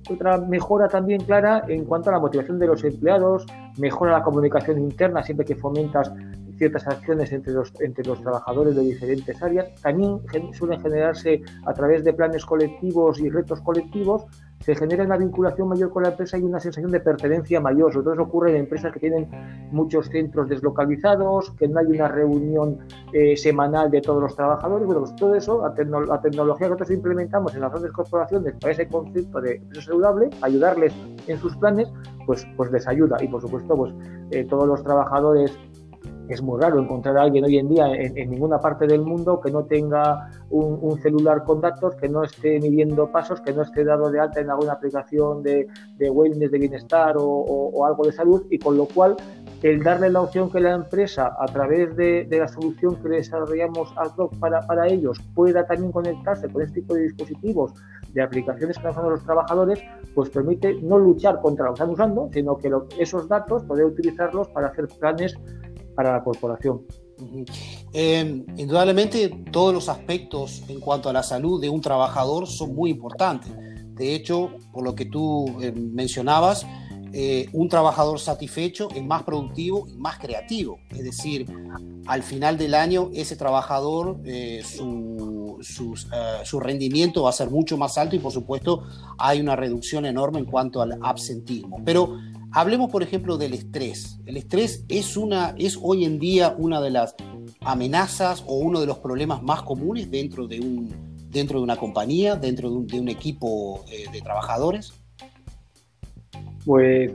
otra 0.10 0.38
mejora 0.38 0.88
también 0.88 1.22
clara 1.24 1.64
en 1.68 1.86
cuanto 1.86 2.10
a 2.10 2.14
la 2.14 2.20
motivación 2.20 2.60
de 2.60 2.68
los 2.68 2.84
empleados, 2.84 3.46
mejora 3.78 4.14
la 4.14 4.24
comunicación 4.24 4.80
interna 4.80 5.24
siempre 5.24 5.46
que 5.46 5.56
fomentas 5.56 6.12
ciertas 6.58 6.88
acciones 6.88 7.32
entre 7.32 7.54
los, 7.54 7.74
entre 7.82 8.06
los 8.06 8.22
trabajadores 8.22 8.76
de 8.76 8.84
diferentes 8.84 9.42
áreas. 9.42 9.68
También 9.82 10.20
suelen 10.54 10.80
generarse 10.80 11.42
a 11.66 11.74
través 11.74 12.04
de 12.04 12.14
planes 12.14 12.46
colectivos 12.46 13.20
y 13.20 13.30
retos 13.30 13.62
colectivos 13.62 14.26
se 14.62 14.76
genera 14.76 15.04
una 15.04 15.18
vinculación 15.18 15.68
mayor 15.68 15.92
con 15.92 16.04
la 16.04 16.10
empresa 16.10 16.38
y 16.38 16.44
una 16.44 16.60
sensación 16.60 16.92
de 16.92 17.00
pertenencia 17.00 17.60
mayor. 17.60 17.92
Sobre 17.92 18.04
todo 18.06 18.14
eso 18.14 18.24
ocurre 18.24 18.52
en 18.52 18.58
empresas 18.58 18.94
que 18.94 19.00
tienen 19.00 19.30
muchos 19.72 20.08
centros 20.08 20.50
deslocalizados, 20.50 21.52
que 21.52 21.68
no 21.68 21.80
hay 21.80 21.88
una 21.88 22.08
reunión 22.08 22.80
eh, 23.14 23.36
semanal 23.36 23.90
de 23.92 24.02
todos 24.02 24.22
los 24.22 24.36
trabajadores. 24.36 24.86
Bueno, 24.86 25.02
pues 25.02 25.16
todo 25.16 25.36
eso, 25.36 25.62
la, 25.62 26.22
tecnología 26.22 26.68
que 26.68 26.72
nosotros 26.72 26.92
implementamos 26.92 27.54
en 27.56 27.62
las 27.62 27.72
grandes 27.72 27.92
corporaciones 27.92 28.54
para 28.60 28.74
ese 28.74 28.88
concepto 28.88 29.42
de 29.42 29.56
empresa 29.56 29.86
saludable, 29.88 30.30
ayudarles 30.42 30.94
en 31.28 31.38
sus 31.40 31.56
planes, 31.58 31.92
pues, 32.26 32.46
pues 32.56 32.72
les 32.72 32.88
ayuda. 32.88 33.18
Y 33.22 33.28
por 33.28 33.42
supuesto, 33.42 33.76
pues 33.76 33.94
eh, 34.32 34.46
todos 34.50 34.68
los 34.68 34.84
trabajadores 34.84 35.52
es 36.34 36.42
muy 36.42 36.60
raro 36.60 36.80
encontrar 36.80 37.18
a 37.18 37.24
alguien 37.24 37.44
hoy 37.44 37.58
en 37.58 37.70
día 37.70 37.94
en, 37.94 38.30
ninguna 38.30 38.60
parte 38.60 38.88
del 38.88 39.02
mundo 39.02 39.40
que 39.42 39.52
no 39.52 39.64
tenga 39.66 40.30
un, 40.50 41.00
celular 41.02 41.44
con 41.44 41.62
datos, 41.62 41.96
que 41.96 42.08
no 42.08 42.24
esté 42.24 42.60
midiendo 42.60 43.12
pasos, 43.12 43.42
que 43.42 43.54
no 43.54 43.62
esté 43.62 43.84
dado 43.84 44.12
de 44.12 44.20
alta 44.20 44.40
en 44.40 44.50
alguna 44.50 44.74
aplicación 44.74 45.44
de, 45.44 45.68
de 45.98 46.10
wellness, 46.10 46.52
de 46.52 46.60
bienestar 46.60 47.16
o, 47.18 47.86
algo 47.86 48.06
de 48.06 48.12
salud, 48.12 48.46
y 48.50 48.60
con 48.60 48.78
lo 48.78 48.86
cual 48.86 49.16
el 49.64 49.84
darle 49.84 50.10
la 50.10 50.22
opción 50.22 50.52
que 50.52 50.60
la 50.60 50.74
empresa, 50.74 51.36
a 51.40 51.46
través 51.46 51.96
de, 51.96 52.28
la 52.30 52.48
solución 52.48 52.96
que 53.02 53.10
desarrollamos 53.10 53.94
para, 54.40 54.62
para 54.62 54.88
ellos, 54.88 55.20
pueda 55.36 55.66
también 55.66 55.92
conectarse 55.92 56.50
con 56.50 56.62
este 56.62 56.82
tipo 56.82 56.96
de 56.96 57.04
dispositivos, 57.04 57.74
de 58.14 58.22
aplicaciones 58.22 58.78
que 58.78 58.88
están 58.88 59.10
los 59.10 59.24
trabajadores, 59.24 59.80
pues 60.14 60.30
permite 60.30 60.74
no 60.82 60.98
luchar 60.98 61.40
contra 61.42 61.66
lo 61.66 61.72
que 61.72 61.76
están 61.76 61.90
usando, 61.92 62.30
sino 62.34 62.58
que 62.58 62.72
esos 63.00 63.28
datos 63.28 63.64
poder 63.64 63.86
utilizarlos 63.86 64.48
para 64.50 64.68
hacer 64.68 64.88
planes 65.00 65.38
para 65.96 66.14
la 66.14 66.24
corporación. 66.24 66.82
Em, 67.94 68.46
indudablemente 68.58 69.30
todos 69.52 69.74
los 69.74 69.90
aspectos 69.90 70.64
en 70.68 70.80
cuanto 70.80 71.10
a 71.10 71.14
la 71.14 71.24
salud 71.24 71.62
de 71.62 71.70
un 71.70 71.82
trabajador 71.82 72.48
son 72.48 72.74
muy 72.74 72.90
importantes. 72.90 73.52
De 73.94 74.16
hecho, 74.16 74.52
por 74.72 74.84
lo 74.84 74.96
que 74.96 75.06
tú 75.06 75.46
em, 75.62 75.94
mencionabas, 75.94 76.66
eh, 77.14 77.50
un 77.52 77.68
trabajador 77.68 78.20
satisfecho 78.20 78.88
es 78.96 79.04
más 79.04 79.24
productivo 79.24 79.86
y 79.88 79.98
más 79.98 80.18
creativo. 80.18 80.80
Es 80.92 81.04
decir, 81.04 81.46
al 82.06 82.24
final 82.24 82.58
del 82.58 82.74
año 82.74 83.10
ese 83.14 83.36
trabajador, 83.36 84.22
eh, 84.24 84.64
su, 84.64 85.58
eh, 86.14 86.46
su, 86.46 86.60
rendimiento 86.62 87.24
va 87.24 87.32
a 87.32 87.34
ser 87.34 87.50
mucho 87.50 87.78
más 87.78 87.98
alto 87.98 88.16
y 88.16 88.20
por 88.20 88.32
supuesto 88.32 88.84
hay 89.18 89.42
una 89.42 89.58
reducción 89.58 90.06
enorme 90.06 90.40
en 90.40 90.46
cuanto 90.46 90.82
al 90.82 90.98
absentismo. 91.02 91.82
Pero 91.84 92.18
hablemos 92.52 92.92
por 92.92 93.04
ejemplo 93.04 93.38
del 93.38 93.54
estrés. 93.54 94.20
El 94.26 94.38
estrés 94.38 94.86
es, 94.88 95.18
una, 95.18 95.56
es 95.58 95.78
hoy 95.82 96.06
en 96.06 96.20
día 96.20 96.56
una 96.58 96.82
de 96.82 96.92
las 96.92 97.16
amenazas 97.62 98.44
o 98.48 98.56
uno 98.56 98.80
de 98.80 98.88
los 98.88 99.00
problemas 99.00 99.42
más 99.42 99.64
comunes 99.64 100.10
dentro 100.10 100.48
de, 100.48 100.60
dentro 101.30 101.60
de 101.60 101.64
una 101.64 101.78
compañía, 101.78 102.36
dentro 102.36 102.70
de 102.70 102.76
un, 102.76 102.88
de 102.88 103.00
un 103.00 103.10
equipo 103.10 103.86
de 103.90 104.22
trabajadores. 104.22 104.94
Pues 106.66 107.12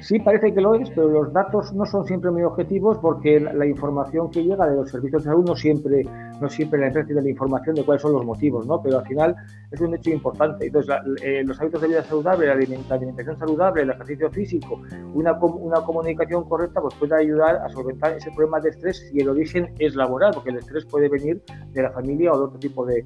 sí, 0.00 0.18
parece 0.18 0.52
que 0.52 0.60
lo 0.60 0.74
es, 0.74 0.90
pero 0.90 1.08
los 1.08 1.32
datos 1.32 1.72
no 1.72 1.86
son 1.86 2.04
siempre 2.04 2.30
muy 2.30 2.42
objetivos 2.42 2.98
porque 2.98 3.38
la 3.38 3.66
información 3.66 4.30
que 4.30 4.42
llega 4.42 4.66
de 4.66 4.76
los 4.76 4.90
servicios 4.90 5.22
de 5.22 5.30
salud 5.30 5.44
no 5.44 5.54
siempre, 5.54 6.02
no 6.40 6.48
siempre 6.48 6.80
la 6.80 6.88
empresa 6.88 7.14
de 7.14 7.22
la 7.22 7.28
información 7.28 7.76
de 7.76 7.84
cuáles 7.84 8.02
son 8.02 8.12
los 8.12 8.24
motivos, 8.24 8.66
¿no? 8.66 8.82
Pero 8.82 8.98
al 8.98 9.06
final 9.06 9.36
es 9.70 9.80
un 9.80 9.94
hecho 9.94 10.10
importante. 10.10 10.66
Entonces, 10.66 10.94
eh, 11.22 11.42
los 11.44 11.60
hábitos 11.60 11.82
de 11.82 11.88
vida 11.88 12.02
saludable, 12.02 12.46
la, 12.46 12.52
alimentación 12.54 13.38
saludable, 13.38 13.82
el 13.82 13.90
ejercicio 13.90 14.30
físico, 14.30 14.80
una, 15.14 15.32
una 15.34 15.80
comunicación 15.82 16.48
correcta, 16.48 16.80
pues 16.80 16.94
puede 16.94 17.14
ayudar 17.14 17.56
a 17.56 17.68
solventar 17.68 18.14
ese 18.14 18.30
problema 18.32 18.60
de 18.60 18.70
estrés 18.70 19.08
si 19.10 19.20
el 19.20 19.28
origen 19.28 19.72
es 19.78 19.94
laboral, 19.94 20.32
porque 20.34 20.50
el 20.50 20.56
estrés 20.56 20.84
puede 20.86 21.08
venir 21.08 21.42
de 21.72 21.82
la 21.82 21.90
familia 21.90 22.32
o 22.32 22.38
de 22.38 22.44
otro 22.44 22.58
tipo 22.58 22.84
de, 22.84 23.04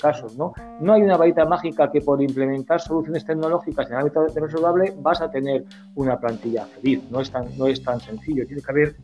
casos, 0.00 0.36
¿no? 0.36 0.52
No 0.80 0.92
hay 0.92 1.02
una 1.02 1.16
varita 1.16 1.44
mágica 1.44 1.90
que 1.90 2.00
por 2.00 2.20
implementar 2.20 2.80
soluciones 2.80 3.24
tecnológicas 3.24 3.86
en 3.86 3.92
el 3.94 3.98
ámbito 4.00 4.24
de 4.24 4.32
saludable 4.32 4.94
vas 5.04 5.20
a 5.20 5.30
tener 5.30 5.64
una 5.94 6.18
plantilla 6.18 6.64
feliz. 6.64 7.00
No 7.10 7.20
es 7.20 7.30
tan, 7.30 7.46
no 7.56 7.66
es 7.68 7.80
tan 7.82 8.00
sencillo. 8.00 8.44
Tiene 8.46 8.62
que 8.62 8.72
haber, 8.72 8.96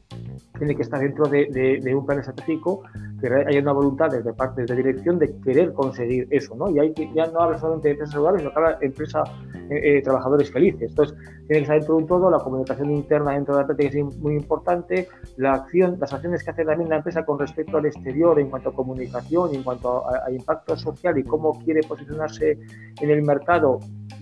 tiene 0.59 0.75
que 0.75 0.83
estar 0.83 0.99
dentro 0.99 1.27
de, 1.27 1.95
un 1.95 2.07
plan 2.07 2.19
estratégico 2.19 2.83
que 3.21 3.29
haya 3.29 3.61
una 3.61 3.73
voluntad 3.73 4.11
desde 4.11 4.33
parte 4.33 4.65
de 4.65 4.75
dirección 4.75 5.19
de 5.19 5.37
querer 5.45 5.73
conseguir 5.75 6.27
eso, 6.31 6.57
¿no? 6.57 6.71
Y 6.71 6.95
ya 7.15 7.27
no 7.27 7.41
habla 7.41 7.59
solamente 7.59 7.89
de 7.89 7.93
empresas 7.93 8.15
saludables, 8.15 8.41
sino 8.41 8.53
que 8.53 8.59
habla 8.59 8.79
de 8.79 8.87
empresa, 8.87 9.23
eh, 9.69 9.99
eh, 9.99 10.03
trabajadores 10.03 10.51
felices. 10.51 10.89
Entonces, 10.89 11.17
tiene 11.19 11.47
que 11.47 11.59
estar 11.59 11.77
dentro 11.77 11.97
de 11.97 12.03
un 12.03 12.09
todo, 12.09 12.31
la 12.31 12.39
comunicación 12.39 12.91
interna 12.91 13.33
dentro 13.33 13.55
de 13.55 13.61
la 13.61 13.67
práctica 13.67 13.99
es 13.99 14.17
muy 14.17 14.35
importante, 14.37 15.07
la 15.37 15.53
acción, 15.53 15.99
las 16.01 16.13
acciones 16.15 16.43
que 16.43 16.51
hace 16.51 16.65
también 16.65 16.89
la 16.89 16.97
empresa 16.97 17.27
con 17.27 17.39
respecto 17.39 17.77
al 17.77 17.85
exterior 17.85 18.41
en 18.41 18.49
cuanto 18.49 18.71
a 18.71 18.73
comunicación, 18.73 19.55
en 19.55 19.63
cuanto 19.63 20.09
a 20.09 20.31
impacto 20.31 20.77
social 20.77 21.19
y 21.19 21.25
cómo 21.25 21.59
quiere 21.63 21.83
posicionarse 21.83 22.59
en 23.01 23.11
el 23.11 23.23
mercado 23.23 23.81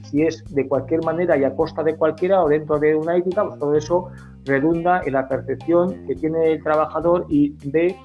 si 0.09 0.23
es 0.23 0.45
de 0.55 0.67
cualquier 0.67 1.05
manera 1.05 1.37
y 1.37 1.45
a 1.45 1.55
costa 1.55 1.83
de 1.83 1.97
cualquiera 1.97 2.43
o 2.43 2.49
dentro 2.49 2.79
de 2.79 2.95
una 2.95 3.17
ética, 3.17 3.47
pues 3.47 3.59
todo 3.59 3.75
eso 3.75 4.09
redunda 4.45 5.03
en 5.05 5.13
la 5.13 5.29
percepción 5.29 6.07
que 6.07 6.15
tiene 6.15 6.53
el 6.53 6.63
trabajador 6.63 7.27
y 7.29 7.51
ve 7.71 7.97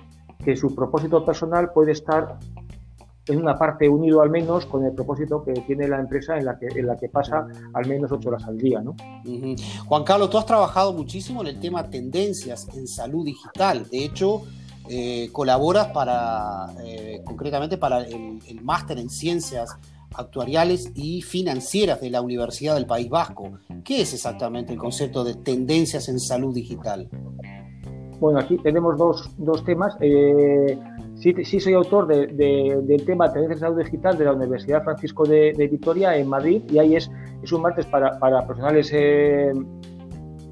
que 0.44 0.56
su 0.56 0.76
propósito 0.76 1.24
personal 1.26 1.72
puede 1.74 1.94
estar 1.94 2.38
en 3.28 3.38
una 3.40 3.58
parte 3.58 3.88
unido 3.88 4.22
al 4.22 4.30
menos 4.30 4.66
con 4.66 4.84
el 4.84 4.92
propósito 4.92 5.44
que 5.44 5.54
tiene 5.54 5.88
la 5.88 6.00
empresa 6.00 6.38
en 6.38 6.46
la 6.46 6.60
que, 6.60 6.68
en 6.68 6.88
la 6.88 6.98
que 6.98 7.08
pasa 7.08 7.48
al 7.74 7.88
menos 7.88 8.12
ocho 8.12 8.30
horas 8.30 8.44
al 8.46 8.58
día. 8.58 8.82
¿no? 8.82 8.96
Juan 9.86 10.04
Carlos, 10.04 10.30
tú 10.30 10.38
has 10.38 10.46
trabajado 10.46 10.92
muchísimo 10.94 11.42
en 11.42 11.48
el 11.48 11.60
tema 11.60 11.90
tendencias 11.90 12.68
en 12.76 12.86
salud 12.86 13.26
digital. 13.26 13.88
De 13.90 14.04
hecho, 14.04 14.42
eh, 14.90 15.30
colaboras 15.32 15.88
para, 15.88 16.68
eh, 16.84 17.22
concretamente 17.24 17.78
para 17.78 18.00
el, 18.00 18.40
el 18.46 18.62
máster 18.62 19.00
en 19.00 19.10
ciencias 19.10 19.78
actuariales 20.16 20.92
y 20.96 21.22
financieras 21.22 22.02
de 22.02 22.10
la 22.10 22.22
Universidad 22.22 22.76
del 22.76 22.86
País 22.86 23.10
Vasco. 23.10 23.60
¿Qué 23.84 24.02
es 24.02 24.14
exactamente 24.14 24.74
el 24.74 24.80
concepto 24.80 25.24
de 25.24 25.36
tendencias 25.36 26.10
en 26.10 26.20
salud 26.20 26.54
digital? 26.54 27.10
Bueno, 28.20 28.40
aquí 28.40 28.58
tenemos 28.58 28.98
dos, 28.98 29.30
dos 29.38 29.66
temas. 29.66 29.98
Eh, 30.00 30.78
sí, 31.16 31.60
soy 31.60 31.74
autor 31.74 32.08
de, 32.08 32.28
del 32.28 33.06
tema 33.06 33.32
Tendencias 33.32 33.62
en 33.62 33.68
Salud 33.68 33.84
Digital 33.84 34.18
de 34.18 34.26
la 34.26 34.34
Universidad 34.34 34.84
Francisco 34.84 35.26
de, 35.26 35.52
Vitoria 35.70 36.16
en 36.16 36.30
Madrid 36.30 36.62
y 36.70 36.80
ahí 36.80 36.96
es, 36.96 37.12
es 37.42 37.52
un 37.52 37.62
martes 37.62 37.86
para, 37.86 38.18
para 38.20 38.46
profesionales 38.46 38.92
eh, 38.94 39.52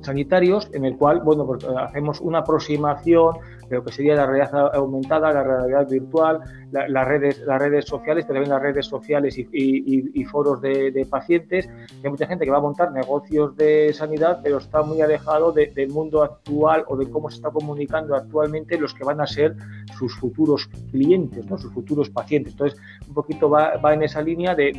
sanitarios 0.01 0.69
en 0.73 0.85
el 0.85 0.97
cual 0.97 1.21
bueno, 1.21 1.45
pues, 1.45 1.63
hacemos 1.63 2.19
una 2.19 2.39
aproximación 2.39 3.35
de 3.71 3.77
lo 3.77 3.85
que 3.85 3.93
sería 3.93 4.15
la 4.15 4.25
realidad 4.25 4.75
aumentada, 4.75 5.31
la 5.31 5.43
realidad 5.43 5.87
virtual, 5.89 6.41
las, 6.71 7.07
redes, 7.07 7.39
las 7.39 7.59
redes 7.59 7.85
sociales, 7.85 8.25
pero 8.25 8.39
también 8.39 8.49
las 8.49 8.61
redes 8.61 8.85
sociales 8.85 9.37
y, 9.37 10.23
foros 10.25 10.61
de, 10.61 11.07
pacientes. 11.09 11.69
Hay 12.03 12.09
mucha 12.09 12.27
gente 12.27 12.45
que 12.45 12.51
va 12.51 12.57
a 12.57 12.61
montar 12.61 12.91
negocios 12.91 13.55
de 13.55 13.93
sanidad, 13.93 14.41
pero 14.43 14.57
está 14.57 14.83
muy 14.83 15.01
alejado 15.01 15.53
del 15.53 15.89
mundo 15.89 16.21
actual 16.21 16.83
o 16.87 16.97
de 16.97 17.09
cómo 17.09 17.29
se 17.29 17.37
está 17.37 17.49
comunicando 17.49 18.13
actualmente 18.13 18.77
los 18.77 18.93
que 18.93 19.05
van 19.05 19.21
a 19.21 19.27
ser 19.27 19.55
sus 19.97 20.15
futuros 20.17 20.69
clientes, 20.91 21.45
¿no? 21.49 21.57
sus 21.57 21.73
futuros 21.73 22.09
pacientes. 22.09 22.53
Entonces, 22.53 22.79
un 23.07 23.13
poquito 23.13 23.49
va, 23.49 23.93
en 23.93 24.03
esa 24.03 24.21
línea 24.21 24.53
de, 24.53 24.71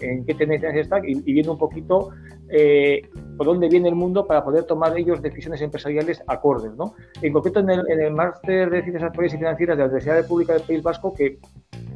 en 0.00 0.24
qué 0.24 0.34
tendencias 0.34 0.74
está 0.76 1.00
y, 1.06 1.20
viendo 1.20 1.52
un 1.52 1.58
poquito 1.58 2.10
eh, 2.48 3.02
por 3.36 3.46
dónde 3.46 3.68
viene 3.68 3.88
el 3.88 3.94
mundo 3.94 4.26
para 4.26 4.44
poder 4.44 4.64
tomar 4.64 4.96
ellos 4.98 5.22
decisiones 5.22 5.62
empresariales 5.62 6.22
acordes. 6.26 6.72
¿no? 6.76 6.94
En 7.22 7.32
concreto, 7.32 7.60
en 7.60 7.70
el, 7.70 7.90
en 7.90 8.00
el 8.02 8.12
máster 8.30 8.70
de 8.70 8.82
Ciencias 8.82 9.04
Actuales 9.04 9.34
y 9.34 9.38
Financieras 9.38 9.76
de 9.76 9.82
la 9.82 9.88
Universidad 9.88 10.26
Pública 10.26 10.52
del 10.54 10.62
País 10.62 10.82
Vasco, 10.82 11.14
que 11.14 11.38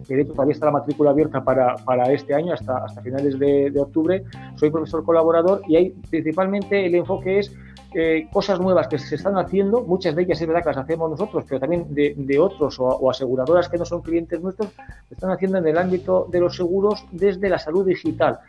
de 0.09 0.21
hecho 0.21 0.33
todavía 0.33 0.53
está 0.53 0.67
la 0.67 0.73
matrícula 0.73 1.11
abierta 1.11 1.43
para, 1.43 1.77
para 1.77 2.13
este 2.13 2.35
año, 2.35 2.53
hasta, 2.53 2.85
hasta 2.85 3.01
finales 3.01 3.39
de, 3.39 3.71
de, 3.71 3.81
octubre. 3.81 4.25
Soy 4.57 4.71
profesor 4.71 5.05
colaborador 5.05 5.63
y 5.69 5.77
ahí 5.77 5.95
principalmente 6.11 6.87
el 6.87 6.95
enfoque 6.95 7.39
es 7.39 7.55
eh, 7.95 8.29
cosas 8.33 8.61
nuevas 8.61 8.89
que 8.89 8.99
se 8.99 9.15
están 9.15 9.39
haciendo, 9.39 9.83
muchas 9.83 10.15
de 10.15 10.23
ellas 10.23 10.41
es 10.41 10.47
verdad 10.47 10.63
que 10.63 10.71
las 10.71 10.79
hacemos 10.79 11.11
nosotros, 11.11 11.45
pero 11.49 11.61
también 11.61 11.95
de, 11.95 12.15
de 12.17 12.39
otros 12.39 12.77
o, 12.81 13.11
aseguradoras 13.11 13.69
que 13.69 13.79
no 13.79 13.85
son 13.85 14.03
clientes 14.03 14.41
nuestros, 14.41 14.71
se 15.09 15.15
están 15.15 15.31
haciendo 15.31 15.59
en 15.59 15.67
el 15.67 15.79
ámbito 15.79 16.27
de 16.31 16.41
los 16.41 16.57
seguros 16.57 17.05
desde 17.13 17.49
la 17.49 17.59
salud 17.59 17.87
digital. 17.87 18.41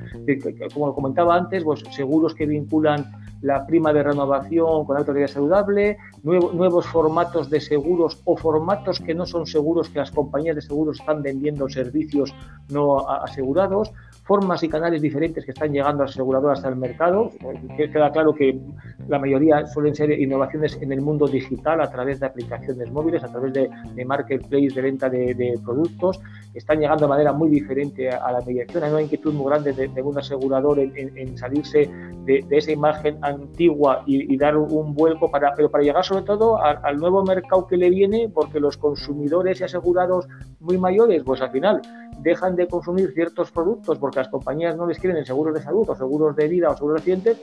Como 0.74 0.94
comentaba 0.96 1.36
antes, 1.36 1.64
pues, 1.64 1.84
seguros 1.92 2.34
que 2.34 2.46
vinculan 2.46 3.06
la 3.42 3.68
prima 3.68 3.94
de 3.94 4.02
renovación 4.02 4.86
con 4.86 4.98
autoridad 4.98 5.28
saludable, 5.28 5.98
nuevos 6.24 6.88
formatos 6.88 7.50
de 7.50 7.62
seguros 7.62 8.20
o 8.26 8.36
formatos 8.36 9.00
que 9.00 9.14
no 9.14 9.26
son 9.26 9.46
seguros 9.46 9.90
que 9.90 10.00
las 10.00 10.12
compañías 10.12 10.56
de 10.56 10.62
seguros 10.64 11.00
están 11.00 11.22
vendiendo 11.22 11.70
servicios 11.70 12.34
no 12.70 13.08
asegurados, 13.08 13.92
formas 14.26 14.64
y 14.64 14.70
canales 14.70 15.02
diferentes 15.02 15.46
que 15.46 15.52
están 15.52 15.72
llegando 15.72 16.02
a 16.02 16.08
aseguradoras 16.08 16.66
al 16.66 16.76
mercado. 16.76 17.32
Queda 17.78 18.12
claro 18.12 18.34
que 18.34 18.60
la 19.08 19.20
mayoría 19.20 19.66
suelen 19.68 19.94
ser 19.94 20.20
innovaciones 20.20 20.78
en 20.82 20.92
el 20.92 21.02
mundo 21.02 21.28
digital 21.28 21.80
a 21.80 21.92
través 21.92 22.20
de 22.20 22.26
aplicaciones 22.26 22.92
móviles, 22.92 23.24
a 23.24 23.28
través 23.28 23.54
de, 23.54 23.70
marketplace 24.04 24.74
de 24.74 24.82
venta 24.82 25.10
de, 25.10 25.60
productos. 25.64 26.20
Están 26.56 26.80
llegando 26.80 27.06
de 27.06 27.10
manera 27.10 27.34
muy 27.34 27.50
diferente 27.50 28.10
a, 28.10 28.32
la 28.32 28.42
mediación. 28.42 28.84
Hay 28.84 28.92
una 28.92 29.04
inquietud 29.04 29.32
muy 29.32 29.46
grande 29.46 29.74
de, 29.74 30.02
un 30.02 30.18
asegurador 30.18 30.80
en, 30.80 31.38
salirse 31.38 31.88
de, 32.26 32.44
esa 32.50 32.72
imagen 32.72 33.20
antigua 33.22 34.02
y, 34.08 34.36
dar 34.38 34.58
un 34.58 34.96
vuelco, 34.96 35.30
para, 35.30 35.54
pero 35.54 35.70
para 35.70 35.84
llegar 35.84 36.04
sobre 36.04 36.24
todo 36.24 36.58
al 36.60 36.98
nuevo 36.98 37.24
mercado 37.24 37.68
que 37.68 37.78
le 37.78 37.92
viene, 37.92 38.28
porque 38.34 38.60
los 38.60 38.76
consumidores 38.76 39.62
y 39.62 39.66
asegurados 39.66 40.28
muy 40.60 40.80
mayores, 40.80 41.22
pues 41.24 41.42
al 41.42 41.52
final 41.52 41.82
dejan 42.22 42.56
de 42.56 42.68
consumir 42.68 43.12
ciertos 43.14 43.52
productos 43.52 43.98
porque 44.00 44.15
las 44.16 44.30
compañías 44.30 44.76
no 44.76 44.88
les 44.88 45.00
quieren 45.00 45.18
en 45.18 45.26
seguros 45.26 45.54
de 45.54 45.62
salud 45.62 45.90
o 45.90 45.96
seguros 45.96 46.36
de 46.36 46.48
vida 46.48 46.70
o 46.70 46.76
seguros 46.76 47.04
de 47.04 47.14
accidentes 47.14 47.38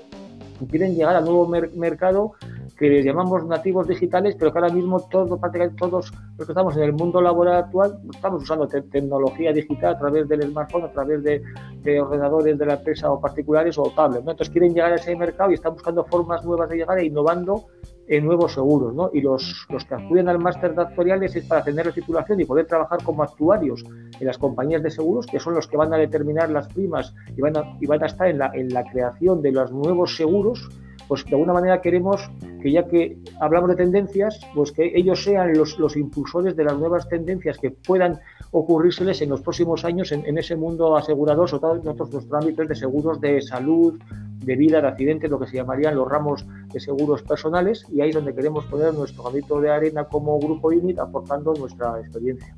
y 0.60 0.66
quieren 0.66 0.94
llegar 0.94 1.16
al 1.16 1.24
nuevo 1.24 1.46
mercado 1.46 2.32
que 2.78 2.88
les 2.88 3.04
llamamos 3.04 3.44
nativos 3.46 3.86
digitales, 3.86 4.34
pero 4.38 4.52
que 4.52 4.58
ahora 4.58 4.72
mismo 4.72 5.00
todos, 5.00 5.38
prácticamente 5.38 5.76
todos 5.78 6.12
los 6.36 6.46
que 6.46 6.52
estamos 6.52 6.76
en 6.76 6.82
el 6.82 6.92
mundo 6.92 7.20
laboral 7.20 7.56
actual 7.56 7.98
estamos 8.12 8.42
usando 8.42 8.66
tecnología 8.66 9.52
digital 9.52 9.94
a 9.94 9.98
través 9.98 10.28
del 10.28 10.42
smartphone, 10.42 10.84
a 10.84 10.90
través 10.90 11.22
de, 11.22 12.00
ordenadores 12.00 12.58
de 12.58 12.66
la 12.66 12.74
empresa 12.74 13.12
o 13.12 13.20
particulares 13.20 13.78
o 13.78 13.84
tablets. 13.94 14.20
Entonces 14.20 14.50
quieren 14.50 14.74
llegar 14.74 14.92
a 14.92 14.96
ese 14.96 15.14
mercado 15.14 15.50
y 15.50 15.54
están 15.54 15.74
buscando 15.74 16.04
formas 16.04 16.44
nuevas 16.44 16.68
de 16.70 16.76
llegar 16.76 16.98
e 16.98 17.06
innovando 17.06 17.66
en 18.08 18.24
nuevos 18.24 18.54
seguros, 18.54 18.94
¿no? 18.94 19.10
Y 19.12 19.20
los, 19.20 19.66
los 19.70 19.84
que 19.84 19.94
acuden 19.94 20.28
al 20.28 20.38
máster 20.38 20.74
de 20.74 21.26
es 21.26 21.46
para 21.46 21.62
tener 21.62 21.86
la 21.86 21.92
titulación 21.92 22.40
y 22.40 22.44
poder 22.44 22.66
trabajar 22.66 23.02
como 23.02 23.22
actuarios 23.22 23.84
en 24.18 24.26
las 24.26 24.38
compañías 24.38 24.82
de 24.82 24.90
seguros, 24.90 25.26
que 25.26 25.38
son 25.38 25.54
los 25.54 25.66
que 25.68 25.76
van 25.76 25.92
a 25.94 25.96
determinar 25.96 26.50
las 26.50 26.68
primas 26.68 27.14
y 27.36 27.40
van 27.40 27.56
a, 27.56 27.62
y 27.80 27.86
van 27.86 28.02
a 28.02 28.06
estar 28.06 28.28
en 28.28 28.38
la, 28.38 28.50
en 28.54 28.68
la 28.68 28.84
creación 28.84 29.42
de 29.42 29.52
los 29.52 29.72
nuevos 29.72 30.16
seguros, 30.16 30.68
pues 31.12 31.26
de 31.26 31.32
alguna 31.32 31.52
manera 31.52 31.82
queremos 31.82 32.30
que 32.62 32.72
ya 32.72 32.88
que 32.88 33.18
hablamos 33.38 33.68
de 33.68 33.76
tendencias, 33.76 34.40
pues 34.54 34.72
que 34.72 34.92
ellos 34.94 35.22
sean 35.22 35.52
los, 35.52 35.78
los 35.78 35.94
impulsores 35.94 36.56
de 36.56 36.64
las 36.64 36.78
nuevas 36.78 37.06
tendencias 37.06 37.58
que 37.58 37.70
puedan 37.70 38.18
ocurrírseles 38.50 39.20
en 39.20 39.28
los 39.28 39.42
próximos 39.42 39.84
años 39.84 40.10
en, 40.10 40.38
ese 40.38 40.56
mundo 40.56 40.96
asegurador, 40.96 41.50
sobre 41.50 41.60
todo 41.60 41.74
en 41.82 41.88
otros, 41.88 42.10
nuestros 42.10 42.42
ámbitos 42.42 42.66
de 42.66 42.74
seguros 42.74 43.20
de 43.20 43.42
salud, 43.42 44.00
de 44.38 44.56
vida, 44.56 44.80
de 44.80 44.88
accidentes, 44.88 45.30
lo 45.30 45.38
que 45.38 45.48
se 45.48 45.56
llamarían 45.56 45.96
los 45.96 46.08
ramos 46.08 46.46
de 46.72 46.80
seguros 46.80 47.22
personales, 47.22 47.84
y 47.92 48.00
ahí 48.00 48.08
es 48.08 48.14
donde 48.14 48.34
queremos 48.34 48.64
poner 48.64 48.94
nuestro 48.94 49.24
granito 49.24 49.60
de 49.60 49.70
arena 49.70 50.04
como 50.04 50.38
grupo 50.38 50.72
INIT 50.72 50.98
aportando 50.98 51.52
nuestra 51.52 52.00
experiencia. 52.00 52.56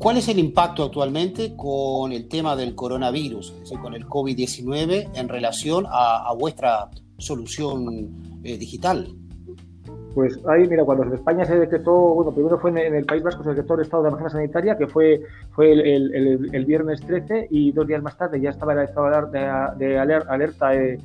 ¿Cuál 0.00 0.16
es 0.16 0.30
el 0.30 0.38
impacto 0.38 0.84
actualmente 0.84 1.54
con 1.54 2.12
el 2.12 2.26
tema 2.26 2.56
del 2.56 2.74
coronavirus, 2.74 3.54
con 3.82 3.92
el 3.92 4.06
COVID-19 4.06 5.10
en 5.14 5.28
relación 5.28 5.84
a, 5.90 6.32
vuestra 6.32 6.88
solución 7.18 8.40
eh, 8.42 8.56
digital? 8.56 9.08
Pues 10.14 10.40
ahí, 10.48 10.66
mira, 10.66 10.86
cuando 10.86 11.04
en 11.04 11.12
España 11.12 11.44
se 11.44 11.58
decretó, 11.58 11.92
bueno, 12.14 12.32
primero 12.32 12.58
fue 12.58 12.70
en, 12.70 12.94
el 12.94 13.04
País 13.04 13.22
Vasco, 13.22 13.42
se 13.42 13.50
decretó 13.50 13.74
el 13.74 13.82
estado 13.82 14.04
de 14.04 14.08
emergencia 14.08 14.38
sanitaria, 14.38 14.78
que 14.78 14.86
fue, 14.86 15.20
fue 15.50 15.72
el, 15.72 16.64
viernes 16.66 17.02
13 17.02 17.48
y 17.50 17.72
dos 17.72 17.86
días 17.86 18.02
más 18.02 18.16
tarde 18.16 18.40
ya 18.40 18.48
estaba 18.48 18.72
el 18.72 18.88
estado 18.88 19.26
de, 19.76 19.98
alerta 19.98 20.74
eh, 20.76 20.96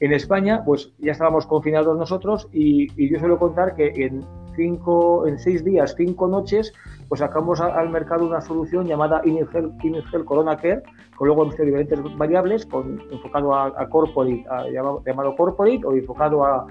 en 0.00 0.12
España, 0.12 0.62
pues 0.66 0.92
ya 0.98 1.12
estábamos 1.12 1.46
confinados 1.46 1.96
nosotros 1.96 2.46
y, 2.52 2.88
y 3.02 3.10
yo 3.10 3.18
suelo 3.18 3.38
contar 3.38 3.74
que 3.74 3.88
en 4.04 4.22
cinco, 4.56 5.26
en 5.26 5.38
seis 5.38 5.64
días, 5.64 5.94
cinco 5.96 6.28
noches, 6.28 6.72
pues 7.08 7.20
sacamos 7.20 7.60
al 7.60 7.90
mercado 7.90 8.26
una 8.26 8.40
solución 8.40 8.86
llamada 8.86 9.22
Inigel, 9.24 9.72
Corona 10.24 10.56
Care, 10.56 10.82
con 11.16 11.28
luego 11.28 11.44
diferentes 11.44 12.00
variables, 12.16 12.66
con, 12.66 13.00
enfocado 13.10 13.54
a, 13.54 13.66
a 13.66 13.88
corporate, 13.88 14.44
llamado, 14.72 15.02
llamado 15.04 15.36
corporate 15.36 15.80
o 15.84 15.92
enfocado 15.92 16.44
a 16.44 16.66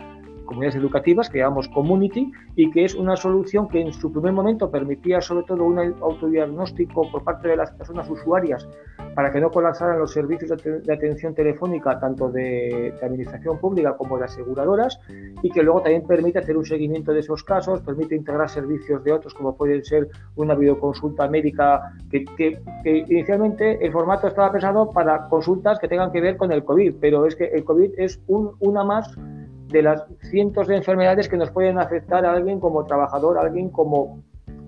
comunidades 0.45 0.75
educativas 0.75 1.29
que 1.29 1.39
llamamos 1.39 1.67
community 1.69 2.31
y 2.55 2.71
que 2.71 2.85
es 2.85 2.95
una 2.95 3.15
solución 3.15 3.67
que 3.67 3.81
en 3.81 3.93
su 3.93 4.11
primer 4.11 4.33
momento 4.33 4.69
permitía 4.69 5.21
sobre 5.21 5.45
todo 5.45 5.63
un 5.63 5.79
autodiagnóstico 5.79 7.09
por 7.11 7.23
parte 7.23 7.47
de 7.47 7.57
las 7.57 7.71
personas 7.71 8.09
usuarias 8.09 8.67
para 9.15 9.31
que 9.31 9.39
no 9.39 9.51
colapsaran 9.51 9.99
los 9.99 10.11
servicios 10.11 10.61
de, 10.63 10.93
atención 10.93 11.33
telefónica 11.33 11.99
tanto 11.99 12.29
de, 12.29 12.93
administración 13.01 13.59
pública 13.59 13.95
como 13.97 14.17
de 14.17 14.25
aseguradoras 14.25 14.99
y 15.41 15.49
que 15.49 15.63
luego 15.63 15.81
también 15.81 16.05
permite 16.07 16.39
hacer 16.39 16.57
un 16.57 16.65
seguimiento 16.65 17.13
de 17.13 17.19
esos 17.19 17.43
casos, 17.43 17.81
permite 17.81 18.15
integrar 18.15 18.49
servicios 18.49 19.03
de 19.03 19.13
otros 19.13 19.33
como 19.33 19.55
pueden 19.55 19.83
ser 19.83 20.09
una 20.35 20.55
videoconsulta 20.55 21.27
médica 21.27 21.93
que, 22.09 22.25
que, 22.37 22.59
inicialmente 22.85 23.85
el 23.85 23.91
formato 23.91 24.27
estaba 24.27 24.51
pensado 24.51 24.89
para 24.89 25.27
consultas 25.27 25.79
que 25.79 25.87
tengan 25.87 26.11
que 26.11 26.21
ver 26.21 26.37
con 26.37 26.51
el 26.51 26.63
COVID, 26.63 26.95
pero 26.99 27.25
es 27.25 27.35
que 27.35 27.45
el 27.45 27.63
COVID 27.63 27.91
es 27.97 28.21
un, 28.27 28.51
una 28.59 28.83
más 28.83 29.15
de 29.73 29.81
las 29.81 30.05
cientos 30.29 30.67
de 30.67 30.77
enfermedades 30.77 31.27
que 31.27 31.35
nos 31.35 31.49
pueden 31.49 31.79
afectar 31.79 32.23
a 32.25 32.33
alguien 32.33 32.59
como 32.59 32.85
trabajador, 32.85 33.39
alguien 33.39 33.69
como 33.69 34.23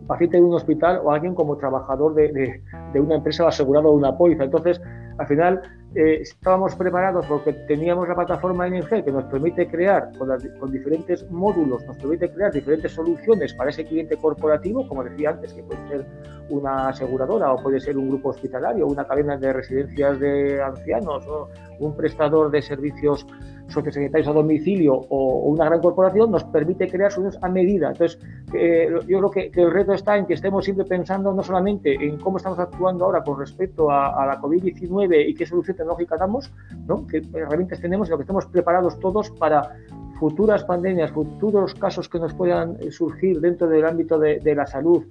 paciente 0.08 0.38
de 0.38 0.44
un 0.44 0.54
hospital 0.54 1.00
o 1.04 1.12
alguien 1.12 1.36
como 1.36 1.58
trabajador 1.58 2.16
de, 2.16 2.62
de, 2.94 3.00
una 3.00 3.16
empresa 3.16 3.46
o 3.46 3.48
asegurado 3.48 3.92
de 3.92 3.96
una 3.96 4.18
póliza. 4.18 4.44
Entonces, 4.44 4.82
al 5.18 5.28
final, 5.28 5.62
eh, 5.96 6.22
estábamos 6.22 6.76
preparados 6.76 7.26
porque 7.28 7.54
teníamos 7.68 8.08
la 8.08 8.16
plataforma 8.16 8.68
NG 8.68 9.04
que 9.04 9.12
nos 9.12 9.24
permite 9.26 9.68
crear 9.68 10.12
con, 10.18 10.30
con, 10.60 10.72
diferentes 10.72 11.30
módulos, 11.32 11.86
nos 11.86 11.98
permite 11.98 12.30
crear 12.32 12.52
diferentes 12.52 12.92
soluciones 12.92 13.54
para 13.54 13.70
ese 13.70 13.86
cliente 13.86 14.18
corporativo, 14.18 14.88
como 14.88 15.04
decía 15.04 15.30
antes, 15.30 15.54
que 15.54 15.64
puede 15.64 15.88
ser 15.88 16.06
una 16.50 16.90
aseguradora 16.90 17.54
o 17.54 17.62
puede 17.62 17.80
ser 17.80 17.98
un 17.98 18.10
grupo 18.10 18.30
hospitalario, 18.30 18.88
una 18.88 19.06
cadena 19.06 19.38
de 19.38 19.54
residencias 19.54 20.20
de 20.20 20.62
ancianos 20.62 21.26
o 21.28 21.50
un 21.80 21.96
prestador 21.96 22.52
de 22.52 22.62
servicios 22.62 23.26
sociosanitarios 23.68 24.28
a 24.28 24.34
domicilio 24.34 24.94
o, 24.94 25.50
una 25.50 25.66
gran 25.66 25.82
corporación, 25.82 26.32
nos 26.32 26.44
permite 26.46 26.88
crear 26.88 27.12
soluciones 27.12 27.42
a 27.44 27.50
medida. 27.50 27.90
Entonces, 27.90 28.20
eh, 28.54 28.90
yo 29.08 29.18
creo 29.20 29.32
que, 29.32 29.52
el 29.62 29.72
reto 29.72 29.94
está 29.94 30.18
en 30.18 30.26
que 30.26 30.36
estemos 30.36 30.66
siempre 30.66 30.86
pensando 30.86 31.34
no 31.34 31.44
solamente 31.44 31.94
en 31.94 32.18
cómo 32.18 32.38
estamos 32.38 32.60
actuando 32.60 33.06
ahora 33.06 33.24
con 33.24 33.40
respecto 33.40 33.90
a, 33.90 34.26
la 34.26 34.40
COVID-19 34.40 35.30
y 35.30 35.34
qué 35.34 35.46
solución 35.46 35.78
tecnológica 35.78 36.18
damos, 36.18 36.52
¿no? 36.88 37.06
qué 37.08 37.22
herramientas 37.34 37.82
tenemos, 37.82 38.08
sino 38.08 38.18
que 38.18 38.24
estemos 38.24 38.46
preparados 38.46 39.00
todos 39.00 39.32
para 39.32 39.76
futuras 40.20 40.64
pandemias, 40.64 41.12
futuros 41.12 41.74
casos 41.76 42.08
que 42.10 42.20
nos 42.20 42.34
puedan 42.34 42.78
surgir 42.92 43.40
dentro 43.42 43.68
del 43.68 43.86
ámbito 43.86 44.18
de, 44.18 44.56
la 44.56 44.66
salud 44.66 45.04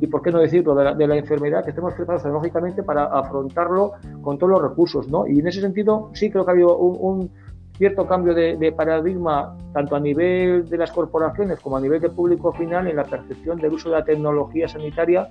y, 0.00 0.06
por 0.06 0.22
qué 0.22 0.30
no 0.30 0.40
decirlo, 0.40 0.74
de 0.74 1.06
la, 1.06 1.16
enfermedad, 1.16 1.64
que 1.64 1.70
estemos 1.70 1.94
preparados 1.94 2.22
tecnológicamente 2.22 2.82
para 2.82 3.04
afrontarlo 3.04 3.92
con 4.22 4.38
todos 4.38 4.52
los 4.52 4.62
recursos. 4.62 5.08
¿no? 5.08 5.26
Y 5.26 5.40
en 5.40 5.46
ese 5.46 5.60
sentido, 5.60 6.10
sí 6.12 6.30
creo 6.30 6.44
que 6.44 6.50
ha 6.50 6.54
habido 6.54 6.76
un 6.76 7.30
cierto 7.76 8.06
cambio 8.06 8.34
de, 8.34 8.72
paradigma, 8.72 9.56
tanto 9.72 9.96
a 9.96 10.00
nivel 10.00 10.68
de 10.68 10.78
las 10.78 10.90
corporaciones 10.90 11.60
como 11.60 11.76
a 11.76 11.80
nivel 11.80 12.00
del 12.00 12.12
público 12.12 12.52
final, 12.52 12.86
en 12.88 12.96
la 12.96 13.04
percepción 13.04 13.58
del 13.58 13.72
uso 13.72 13.90
de 13.90 13.96
la 13.96 14.04
tecnología 14.04 14.68
sanitaria 14.68 15.28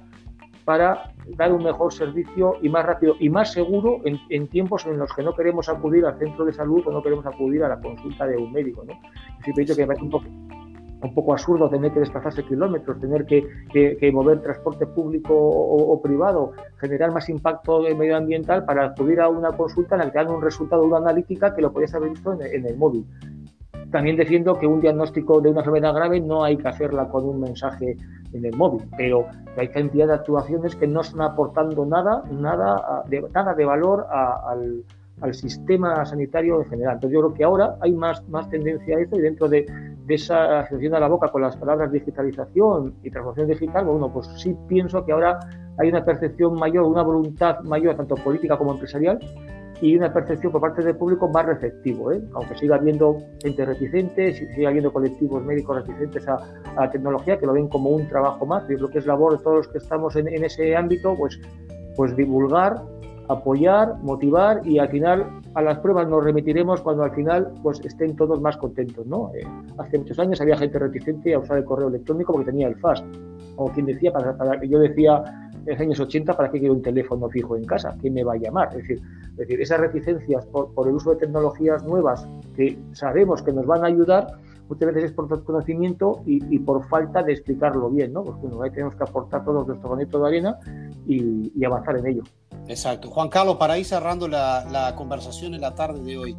para 0.63 1.12
dar 1.38 1.54
un 1.54 1.63
mejor 1.63 1.93
servicio 1.93 2.56
y 2.62 2.69
más 2.69 2.84
rápido 2.86 3.15
y 3.19 3.30
más 3.30 3.54
seguro 3.54 4.01
en, 4.04 4.47
tiempos 4.47 4.86
en 4.88 4.97
los 4.97 5.13
que 5.13 5.21
no 5.21 5.36
queremos 5.36 5.69
acudir 5.69 6.06
al 6.06 6.17
centro 6.17 6.43
de 6.43 6.54
salud 6.54 6.82
o 6.88 6.91
no 6.91 7.04
queremos 7.04 7.25
acudir 7.28 7.63
a 7.63 7.69
la 7.69 7.80
consulta 7.80 8.25
de 8.25 8.36
un 8.36 8.51
médico. 8.51 8.84
¿no? 8.84 8.93
que 9.43 9.54
me 9.54 9.88
parece 9.88 10.04
un 10.04 10.10
poco 10.10 10.25
un 11.01 11.13
poco 11.13 11.34
absurdo 11.34 11.69
tener 11.69 11.91
que 11.91 11.99
desplazarse 11.99 12.43
kilómetros, 12.43 12.99
tener 12.99 13.25
que, 13.25 14.12
mover 14.12 14.41
transporte 14.41 14.86
público 14.88 15.34
o, 15.36 16.01
privado, 16.01 16.51
generar 16.77 17.12
más 17.12 17.29
impacto 17.29 17.81
medioambiental 17.81 18.65
para 18.65 18.86
acudir 18.86 19.19
a 19.19 19.29
una 19.29 19.51
consulta 19.51 19.95
en 19.95 19.99
la 19.99 20.12
que 20.12 20.17
dan 20.17 20.31
un 20.31 20.41
resultado 20.41 20.84
una 20.84 20.97
analítica 20.97 21.53
que 21.53 21.62
lo 21.62 21.71
podías 21.71 21.93
haber 21.95 22.10
visto 22.12 22.34
en, 22.34 22.65
el 22.65 22.77
móvil. 22.77 23.05
También 23.91 24.17
defiendo 24.17 24.58
que 24.58 24.67
un 24.67 24.81
diagnóstico 24.81 25.39
de 25.41 25.51
una 25.51 25.62
enfermedad 25.62 25.93
grave 25.93 26.19
no 26.19 26.43
hay 26.43 26.58
que 26.58 26.67
hacerla 26.67 27.08
con 27.08 27.23
un 27.25 27.39
mensaje 27.39 27.95
en 28.34 28.45
el 28.45 28.55
móvil, 28.55 28.84
pero 28.97 29.27
hay 29.58 29.69
cantidad 29.69 30.08
de 30.08 30.13
actuaciones 30.15 30.75
que 30.75 30.88
no 30.88 31.01
están 31.01 31.21
aportando 31.21 31.86
nada, 31.86 32.23
nada 32.31 33.03
de, 33.08 33.21
nada 33.34 33.53
de 33.53 33.63
valor 33.63 34.05
al, 34.10 34.84
al 35.21 35.34
sistema 35.34 36.05
sanitario 36.05 36.62
en 36.62 36.69
general. 36.69 36.95
Entonces 36.95 37.13
yo 37.13 37.21
creo 37.21 37.34
que 37.34 37.43
ahora 37.43 37.77
hay 37.79 37.93
más, 37.93 38.27
más 38.27 38.49
tendencia 38.49 38.97
a 38.97 39.01
eso 39.01 39.15
y 39.15 39.21
dentro 39.21 39.47
de, 39.47 39.65
de 40.05 40.15
esa 40.15 40.59
asociación 40.59 40.95
a 40.95 40.99
la 40.99 41.07
boca 41.07 41.29
con 41.29 41.41
las 41.41 41.57
palabras 41.57 41.91
digitalización 41.91 42.95
y 43.03 43.09
transformación 43.09 43.47
digital, 43.47 43.85
bueno, 43.85 44.11
pues 44.13 44.27
sí 44.37 44.55
pienso 44.67 45.03
que 45.03 45.11
ahora 45.11 45.39
hay 45.77 45.89
una 45.89 46.05
percepción 46.05 46.53
mayor, 46.55 46.83
una 46.83 47.01
voluntad 47.01 47.59
mayor, 47.61 47.95
tanto 47.95 48.15
política 48.15 48.57
como 48.57 48.73
empresarial, 48.73 49.19
y 49.81 49.97
una 49.97 50.13
percepción 50.13 50.51
por 50.51 50.61
parte 50.61 50.83
del 50.83 50.95
público 50.95 51.27
más 51.27 51.45
receptivo, 51.47 52.11
¿eh? 52.11 52.21
aunque 52.33 52.55
siga 52.55 52.75
habiendo 52.75 53.17
gente 53.43 53.65
reticente, 53.65 54.33
siga 54.33 54.69
habiendo 54.69 54.93
colectivos 54.93 55.43
médicos 55.43 55.77
reticentes 55.77 56.27
a, 56.27 56.37
la 56.77 56.89
tecnología, 56.89 57.37
que 57.37 57.45
lo 57.45 57.53
ven 57.53 57.67
como 57.67 57.89
un 57.89 58.07
trabajo 58.07 58.45
más, 58.45 58.69
y 58.69 58.77
lo 58.77 58.89
que 58.89 58.99
es 58.99 59.05
labor 59.05 59.37
de 59.37 59.43
todos 59.43 59.57
los 59.57 59.67
que 59.67 59.79
estamos 59.79 60.15
en, 60.15 60.27
en 60.27 60.45
ese 60.45 60.75
ámbito, 60.75 61.15
pues, 61.17 61.39
pues 61.97 62.15
divulgar 62.15 62.81
apoyar, 63.27 63.97
motivar 64.01 64.61
y 64.65 64.79
al 64.79 64.89
final 64.89 65.41
a 65.53 65.61
las 65.61 65.79
pruebas 65.79 66.07
nos 66.07 66.23
remitiremos 66.23 66.81
cuando 66.81 67.03
al 67.03 67.11
final 67.11 67.53
pues 67.63 67.79
estén 67.83 68.15
todos 68.15 68.41
más 68.41 68.57
contentos. 68.57 69.05
¿no? 69.05 69.31
Eh, 69.33 69.45
hace 69.77 69.97
muchos 69.97 70.19
años 70.19 70.41
había 70.41 70.57
gente 70.57 70.79
reticente 70.79 71.33
a 71.33 71.39
usar 71.39 71.57
el 71.57 71.65
correo 71.65 71.88
electrónico 71.88 72.33
porque 72.33 72.51
tenía 72.51 72.67
el 72.67 72.75
FAST. 72.75 73.05
O 73.57 73.69
quien 73.69 73.85
decía, 73.85 74.11
para, 74.11 74.35
para, 74.35 74.63
yo 74.65 74.79
decía 74.79 75.23
en 75.65 75.71
los 75.71 75.79
años 75.79 75.99
80, 75.99 76.35
¿para 76.35 76.51
qué 76.51 76.59
quiero 76.59 76.73
un 76.73 76.81
teléfono 76.81 77.29
fijo 77.29 77.55
en 77.55 77.65
casa? 77.65 77.95
¿Quién 78.01 78.13
me 78.13 78.23
va 78.23 78.33
a 78.33 78.38
llamar? 78.38 78.69
Es 78.71 78.77
decir, 78.79 79.01
es 79.31 79.38
decir 79.38 79.61
esas 79.61 79.79
reticencias 79.79 80.45
por, 80.47 80.73
por 80.73 80.88
el 80.88 80.95
uso 80.95 81.11
de 81.11 81.17
tecnologías 81.17 81.83
nuevas 81.83 82.27
que 82.55 82.77
sabemos 82.91 83.41
que 83.41 83.53
nos 83.53 83.65
van 83.65 83.83
a 83.83 83.88
ayudar, 83.88 84.27
muchas 84.69 84.93
veces 84.93 85.04
es 85.06 85.12
por 85.12 85.28
desconocimiento 85.28 86.21
y, 86.25 86.56
y, 86.56 86.60
por 86.60 86.88
falta 86.88 87.23
de 87.23 87.34
explicarlo 87.34 87.89
bien, 87.89 88.13
¿no? 88.13 88.23
Pues 88.23 88.38
bueno, 88.38 88.62
ahí 88.62 88.71
tenemos 88.71 88.95
que 88.95 89.04
aportar 89.04 89.43
todos 89.45 89.67
nuestro 89.67 89.89
granito 89.89 90.19
de 90.19 90.28
arena 90.28 90.60
y, 91.08 91.51
y 91.56 91.65
avanzar 91.65 91.97
en 91.97 92.08
ello. 92.08 92.23
Exacto. 92.67 93.10
Juan 93.10 93.30
Carlos, 93.30 93.58
para 93.58 93.78
ir 93.78 93.86
cerrando 93.86 94.28
la, 94.28 94.93
conversación 94.97 95.54
en 95.54 95.62
la 95.62 95.75
tarde 95.75 96.01
de 96.01 96.17
hoy, 96.17 96.38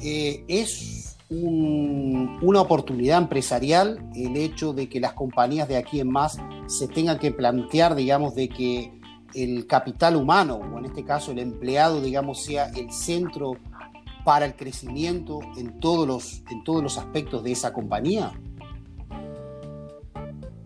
eh, 0.00 0.44
¿es 0.48 1.16
una 1.30 2.60
oportunidad 2.60 3.18
empresarial 3.18 3.98
el 4.14 4.36
hecho 4.36 4.74
de 4.74 4.88
que 4.88 5.00
las 5.00 5.14
compañías 5.14 5.66
de 5.66 5.78
aquí 5.78 6.00
en 6.00 6.10
más 6.10 6.38
se 6.66 6.88
tengan 6.88 7.18
que 7.18 7.30
plantear, 7.30 7.94
digamos, 7.94 8.34
de 8.34 8.50
que 8.50 8.92
el 9.34 9.66
capital 9.66 10.16
humano, 10.16 10.56
o 10.56 10.78
en 10.78 10.86
este 10.86 11.04
caso 11.04 11.32
el 11.32 11.38
empleado, 11.38 12.02
digamos, 12.02 12.42
sea 12.44 12.66
el 12.76 12.92
centro 12.92 13.52
para 14.24 14.46
el 14.46 14.54
crecimiento 14.54 15.40
en 15.56 15.80
todos 15.80 16.06
los, 16.06 16.42
en 16.50 16.62
todos 16.64 16.82
los 16.82 16.98
aspectos 16.98 17.42
de 17.42 17.52
esa 17.52 17.72
compañía? 17.72 18.32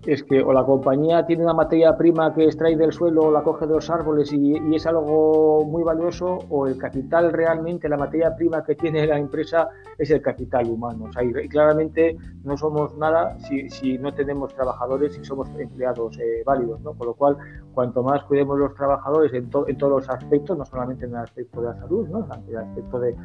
Es 0.07 0.23
que 0.23 0.41
o 0.41 0.53
la 0.53 0.65
compañía 0.65 1.27
tiene 1.27 1.43
una 1.43 1.55
materia 1.55 1.97
prima 1.97 2.33
que 2.33 2.45
extrae 2.45 2.77
del 2.77 2.93
suelo 2.93 3.23
o 3.23 3.33
la 3.33 3.43
coge 3.43 3.67
de 3.67 3.75
los 3.75 3.91
árboles 3.91 4.33
y, 4.33 4.57
es 4.75 4.87
algo 4.87 5.65
muy 5.65 5.83
valioso, 5.83 6.39
o 6.51 6.67
el 6.67 6.77
capital 6.77 7.33
realmente, 7.33 7.89
la 7.89 7.97
materia 7.97 8.37
prima 8.37 8.63
que 8.63 8.75
tiene 8.75 9.07
la 9.07 9.19
empresa 9.19 9.69
es 9.99 10.11
el 10.11 10.21
capital 10.21 10.69
humano. 10.69 11.07
O 11.09 11.13
sea, 11.13 11.25
y, 11.25 11.49
claramente 11.49 12.17
no 12.45 12.57
somos 12.57 12.97
nada 12.97 13.37
si, 13.41 13.99
no 13.99 14.13
tenemos 14.13 14.55
trabajadores 14.55 15.19
y 15.19 15.25
somos 15.25 15.49
empleados 15.59 16.19
eh, 16.19 16.43
válidos, 16.45 16.81
¿no? 16.83 16.93
Con 16.93 17.09
lo 17.09 17.15
cual, 17.15 17.37
cuanto 17.73 18.03
más 18.03 18.23
cuidemos 18.25 18.59
los 18.59 18.75
trabajadores 18.75 19.33
en, 19.33 19.49
todos 19.51 19.69
los 19.79 20.09
aspectos, 20.09 20.57
no 20.57 20.65
solamente 20.65 21.07
en 21.07 21.13
el 21.13 21.19
aspecto 21.19 21.61
de 21.61 21.69
la 21.69 21.77
salud, 21.77 22.09
¿no? 22.09 22.27
en 22.35 22.49
el 22.49 22.57
aspecto 22.57 23.01
de, 23.01 23.17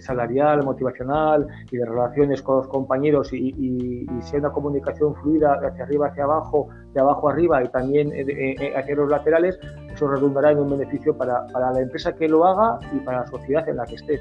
salarial, 0.00 0.62
motivacional 0.62 1.46
y 1.70 1.76
de 1.76 1.84
relaciones 1.84 2.42
con 2.42 2.58
los 2.58 2.68
compañeros 2.68 3.32
y, 3.32 3.54
y, 3.56 4.06
y 4.06 4.22
sea 4.22 4.38
una 4.40 4.50
comunicación 4.50 5.14
fluida 5.16 5.54
hacia 5.54 5.84
arriba 5.84 6.11
hacia 6.12 6.24
abajo, 6.24 6.68
de 6.92 7.00
abajo 7.00 7.28
arriba 7.28 7.62
y 7.64 7.68
también 7.68 8.12
eh, 8.12 8.24
eh, 8.28 8.72
hacia 8.76 8.94
los 8.94 9.10
laterales, 9.10 9.58
eso 9.92 10.08
redundará 10.08 10.52
en 10.52 10.58
un 10.58 10.70
beneficio 10.70 11.16
para, 11.16 11.46
la 11.48 11.80
empresa 11.80 12.14
que 12.14 12.28
lo 12.28 12.44
haga 12.44 12.78
y 12.94 13.00
para 13.00 13.22
la 13.22 13.26
sociedad 13.26 13.68
en 13.68 13.76
la 13.76 13.86
que 13.86 13.94
esté. 13.96 14.20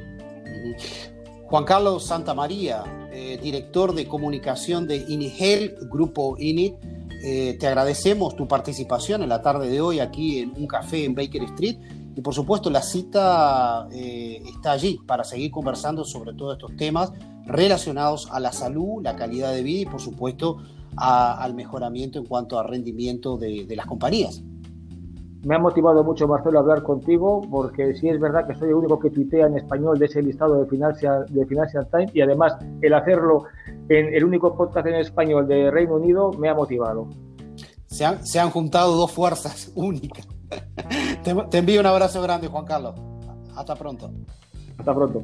Juan 1.46 1.66
Carlos 1.66 2.06
Santamaría, 2.06 2.84
eh, 3.12 3.38
director 3.42 3.94
de 3.94 4.08
comunicación 4.08 4.88
de 4.88 4.98
Inigel, 4.98 5.76
Grupo 5.90 6.36
INIT, 6.40 6.76
te 7.22 7.68
agradecemos 7.68 8.36
tu 8.36 8.48
participación 8.48 9.22
en 9.22 9.30
la 9.30 9.44
tarde 9.44 9.70
de 9.70 9.80
hoy 9.80 10.00
aquí 10.00 10.40
en 10.40 10.54
un 10.58 10.66
café 10.66 11.06
en 11.06 11.14
Baker 11.14 11.44
Street 11.44 11.78
y 12.16 12.22
por 12.22 12.34
supuesto 12.34 12.72
la 12.72 12.82
cita 12.82 13.88
está 13.92 14.72
allí 14.72 15.00
para 15.06 15.24
seguir 15.24 15.52
conversando 15.52 16.04
sobre 16.04 16.34
todos 16.34 16.54
estos 16.54 16.76
temas 16.78 17.14
relacionados 17.46 18.28
a 18.32 18.40
la 18.40 18.52
salud, 18.52 19.04
la 19.04 19.16
calidad 19.16 19.54
de 19.54 19.62
vida 19.62 19.82
y 19.82 19.86
por 19.86 20.02
supuesto 20.02 20.58
al 20.98 21.54
mejoramiento 21.54 22.20
en 22.20 22.26
cuanto 22.26 22.60
a 22.60 22.64
rendimiento 22.64 23.38
de, 23.38 23.66
las 23.76 23.86
compañías. 23.86 24.44
Me 25.44 25.56
ha 25.56 25.60
motivado 25.60 26.04
mucho, 26.04 26.28
Marcelo, 26.28 26.60
hablar 26.60 26.84
contigo, 26.84 27.42
porque 27.50 27.96
sí 27.96 28.08
es 28.08 28.20
verdad 28.20 28.46
que 28.46 28.54
soy 28.54 28.70
el 28.70 28.76
único 28.76 29.00
que 29.00 29.10
tuitea 29.10 29.48
en 29.48 29.58
español 29.58 29.98
de 29.98 30.06
ese 30.06 30.22
listado 30.22 30.62
de 30.62 30.68
Financial, 30.68 31.26
de 31.30 31.46
Financial 31.48 31.88
Times 31.92 32.16
y 32.16 32.22
además 32.22 32.58
el 32.82 32.94
hacerlo 32.94 33.46
en 33.90 34.14
el 34.14 34.24
único 34.24 34.56
podcast 34.56 34.86
en 34.86 34.96
español 34.96 35.48
de 35.48 35.72
Reino 35.72 35.96
Unido 35.96 36.32
me 36.34 36.48
ha 36.48 36.54
motivado. 36.54 37.08
Se 37.88 38.06
han, 38.06 38.24
se 38.26 38.40
han 38.40 38.52
juntado 38.52 38.96
dos 38.96 39.12
fuerzas 39.12 39.72
únicas. 39.76 40.28
te, 41.24 41.34
te 41.50 41.58
envío 41.58 41.80
un 41.80 41.88
abrazo 41.88 42.22
grande, 42.22 42.48
Juan 42.48 42.66
Carlos. 42.66 42.94
Hasta 43.56 43.76
pronto. 43.76 44.12
Hasta 44.78 44.94
pronto. 44.94 45.24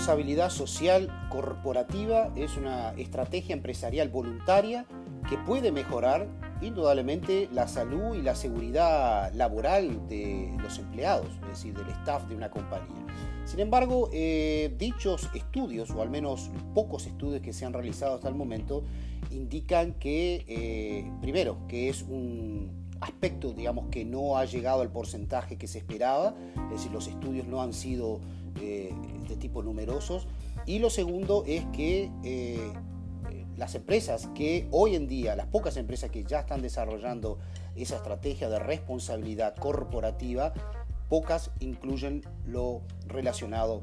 Responsabilidad 0.00 0.48
social 0.48 1.28
corporativa 1.28 2.32
es 2.34 2.56
una 2.56 2.92
estrategia 2.92 3.52
empresarial 3.52 4.08
voluntaria 4.08 4.86
que 5.28 5.36
puede 5.36 5.72
mejorar 5.72 6.26
indudablemente 6.62 7.50
la 7.52 7.68
salud 7.68 8.14
y 8.14 8.22
la 8.22 8.34
seguridad 8.34 9.30
laboral 9.34 10.08
de 10.08 10.56
los 10.62 10.78
empleados, 10.78 11.26
es 11.42 11.48
decir, 11.48 11.74
del 11.74 11.90
staff 11.90 12.26
de 12.28 12.34
una 12.34 12.50
compañía. 12.50 13.04
Sin 13.44 13.60
embargo, 13.60 14.08
eh, 14.10 14.74
dichos 14.78 15.28
estudios, 15.34 15.90
o 15.90 16.00
al 16.00 16.08
menos 16.08 16.50
pocos 16.74 17.06
estudios 17.06 17.42
que 17.42 17.52
se 17.52 17.66
han 17.66 17.74
realizado 17.74 18.14
hasta 18.14 18.28
el 18.30 18.34
momento, 18.34 18.84
indican 19.30 19.92
que, 19.92 20.46
eh, 20.48 21.12
primero, 21.20 21.58
que 21.68 21.90
es 21.90 22.04
un 22.04 22.88
aspecto, 23.02 23.52
digamos, 23.52 23.88
que 23.90 24.06
no 24.06 24.38
ha 24.38 24.46
llegado 24.46 24.80
al 24.80 24.90
porcentaje 24.90 25.58
que 25.58 25.66
se 25.66 25.76
esperaba, 25.76 26.34
es 26.66 26.70
decir, 26.70 26.90
los 26.90 27.06
estudios 27.06 27.46
no 27.46 27.60
han 27.60 27.74
sido 27.74 28.20
eh, 28.60 28.92
de 29.28 29.36
tipo 29.36 29.62
numerosos. 29.62 30.26
Y 30.66 30.78
lo 30.78 30.90
segundo 30.90 31.44
es 31.46 31.64
que 31.72 32.10
eh, 32.24 32.72
las 33.56 33.74
empresas 33.74 34.28
que 34.34 34.66
hoy 34.70 34.94
en 34.94 35.06
día, 35.06 35.36
las 35.36 35.46
pocas 35.46 35.76
empresas 35.76 36.10
que 36.10 36.24
ya 36.24 36.40
están 36.40 36.62
desarrollando 36.62 37.38
esa 37.76 37.96
estrategia 37.96 38.48
de 38.48 38.58
responsabilidad 38.58 39.54
corporativa, 39.56 40.52
pocas 41.08 41.50
incluyen 41.60 42.22
lo 42.46 42.82
relacionado 43.06 43.82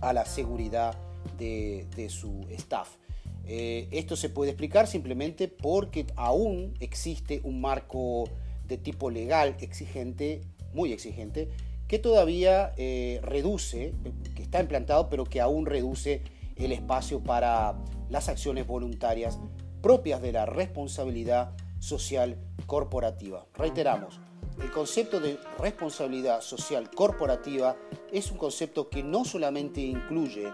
a 0.00 0.12
la 0.12 0.24
seguridad 0.24 0.96
de, 1.38 2.08
su 2.08 2.46
staff. 2.50 2.96
Eh, 3.44 3.88
esto 3.90 4.16
se 4.16 4.28
puede 4.28 4.52
explicar 4.52 4.86
simplemente 4.86 5.48
porque 5.48 6.06
aún 6.16 6.74
existe 6.80 7.40
un 7.44 7.60
marco 7.60 8.24
de 8.66 8.78
tipo 8.78 9.10
legal 9.10 9.56
exigente, 9.60 10.40
muy 10.72 10.92
exigente, 10.92 11.50
que 11.88 11.98
todavía 11.98 12.72
eh, 12.76 13.20
reduce, 13.22 13.94
que 14.34 14.42
está 14.42 14.60
implantado, 14.60 15.08
pero 15.08 15.24
que 15.24 15.40
aún 15.40 15.66
reduce 15.66 16.22
el 16.56 16.72
espacio 16.72 17.22
para 17.22 17.76
las 18.08 18.28
acciones 18.28 18.66
voluntarias 18.66 19.38
propias 19.82 20.20
de 20.20 20.32
la 20.32 20.46
responsabilidad 20.46 21.52
social 21.78 22.38
corporativa. 22.66 23.46
Reiteramos, 23.54 24.20
el 24.60 24.70
concepto 24.70 25.20
de 25.20 25.38
responsabilidad 25.58 26.40
social 26.40 26.90
corporativa 26.90 27.76
es 28.10 28.30
un 28.30 28.38
concepto 28.38 28.88
que 28.88 29.02
no 29.02 29.24
solamente 29.24 29.80
incluye 29.82 30.50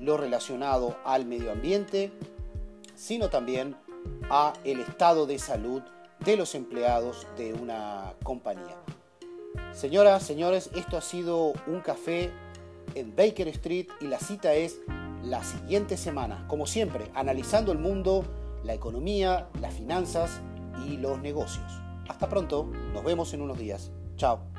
lo 0.00 0.16
relacionado 0.16 0.96
al 1.04 1.26
medio 1.26 1.52
ambiente, 1.52 2.10
sino 2.94 3.28
también 3.28 3.76
a 4.30 4.54
el 4.64 4.80
estado 4.80 5.26
de 5.26 5.38
salud 5.38 5.82
de 6.24 6.36
los 6.36 6.54
empleados 6.54 7.26
de 7.36 7.52
una 7.52 8.14
compañía. 8.22 8.76
Señoras, 9.74 10.22
señores, 10.22 10.70
esto 10.74 10.96
ha 10.96 11.00
sido 11.00 11.54
un 11.66 11.80
café 11.80 12.30
en 12.94 13.16
Baker 13.16 13.48
Street 13.48 13.86
y 14.00 14.06
la 14.06 14.18
cita 14.18 14.52
es 14.52 14.78
la 15.24 15.42
siguiente 15.42 15.96
semana, 15.96 16.44
como 16.46 16.66
siempre, 16.66 17.10
analizando 17.14 17.72
el 17.72 17.78
mundo, 17.78 18.24
la 18.64 18.74
economía, 18.74 19.48
las 19.60 19.74
finanzas 19.74 20.40
y 20.86 20.98
los 20.98 21.20
negocios. 21.20 21.80
Hasta 22.08 22.28
pronto, 22.28 22.64
nos 22.92 23.02
vemos 23.02 23.32
en 23.32 23.42
unos 23.42 23.58
días. 23.58 23.90
Chao. 24.16 24.51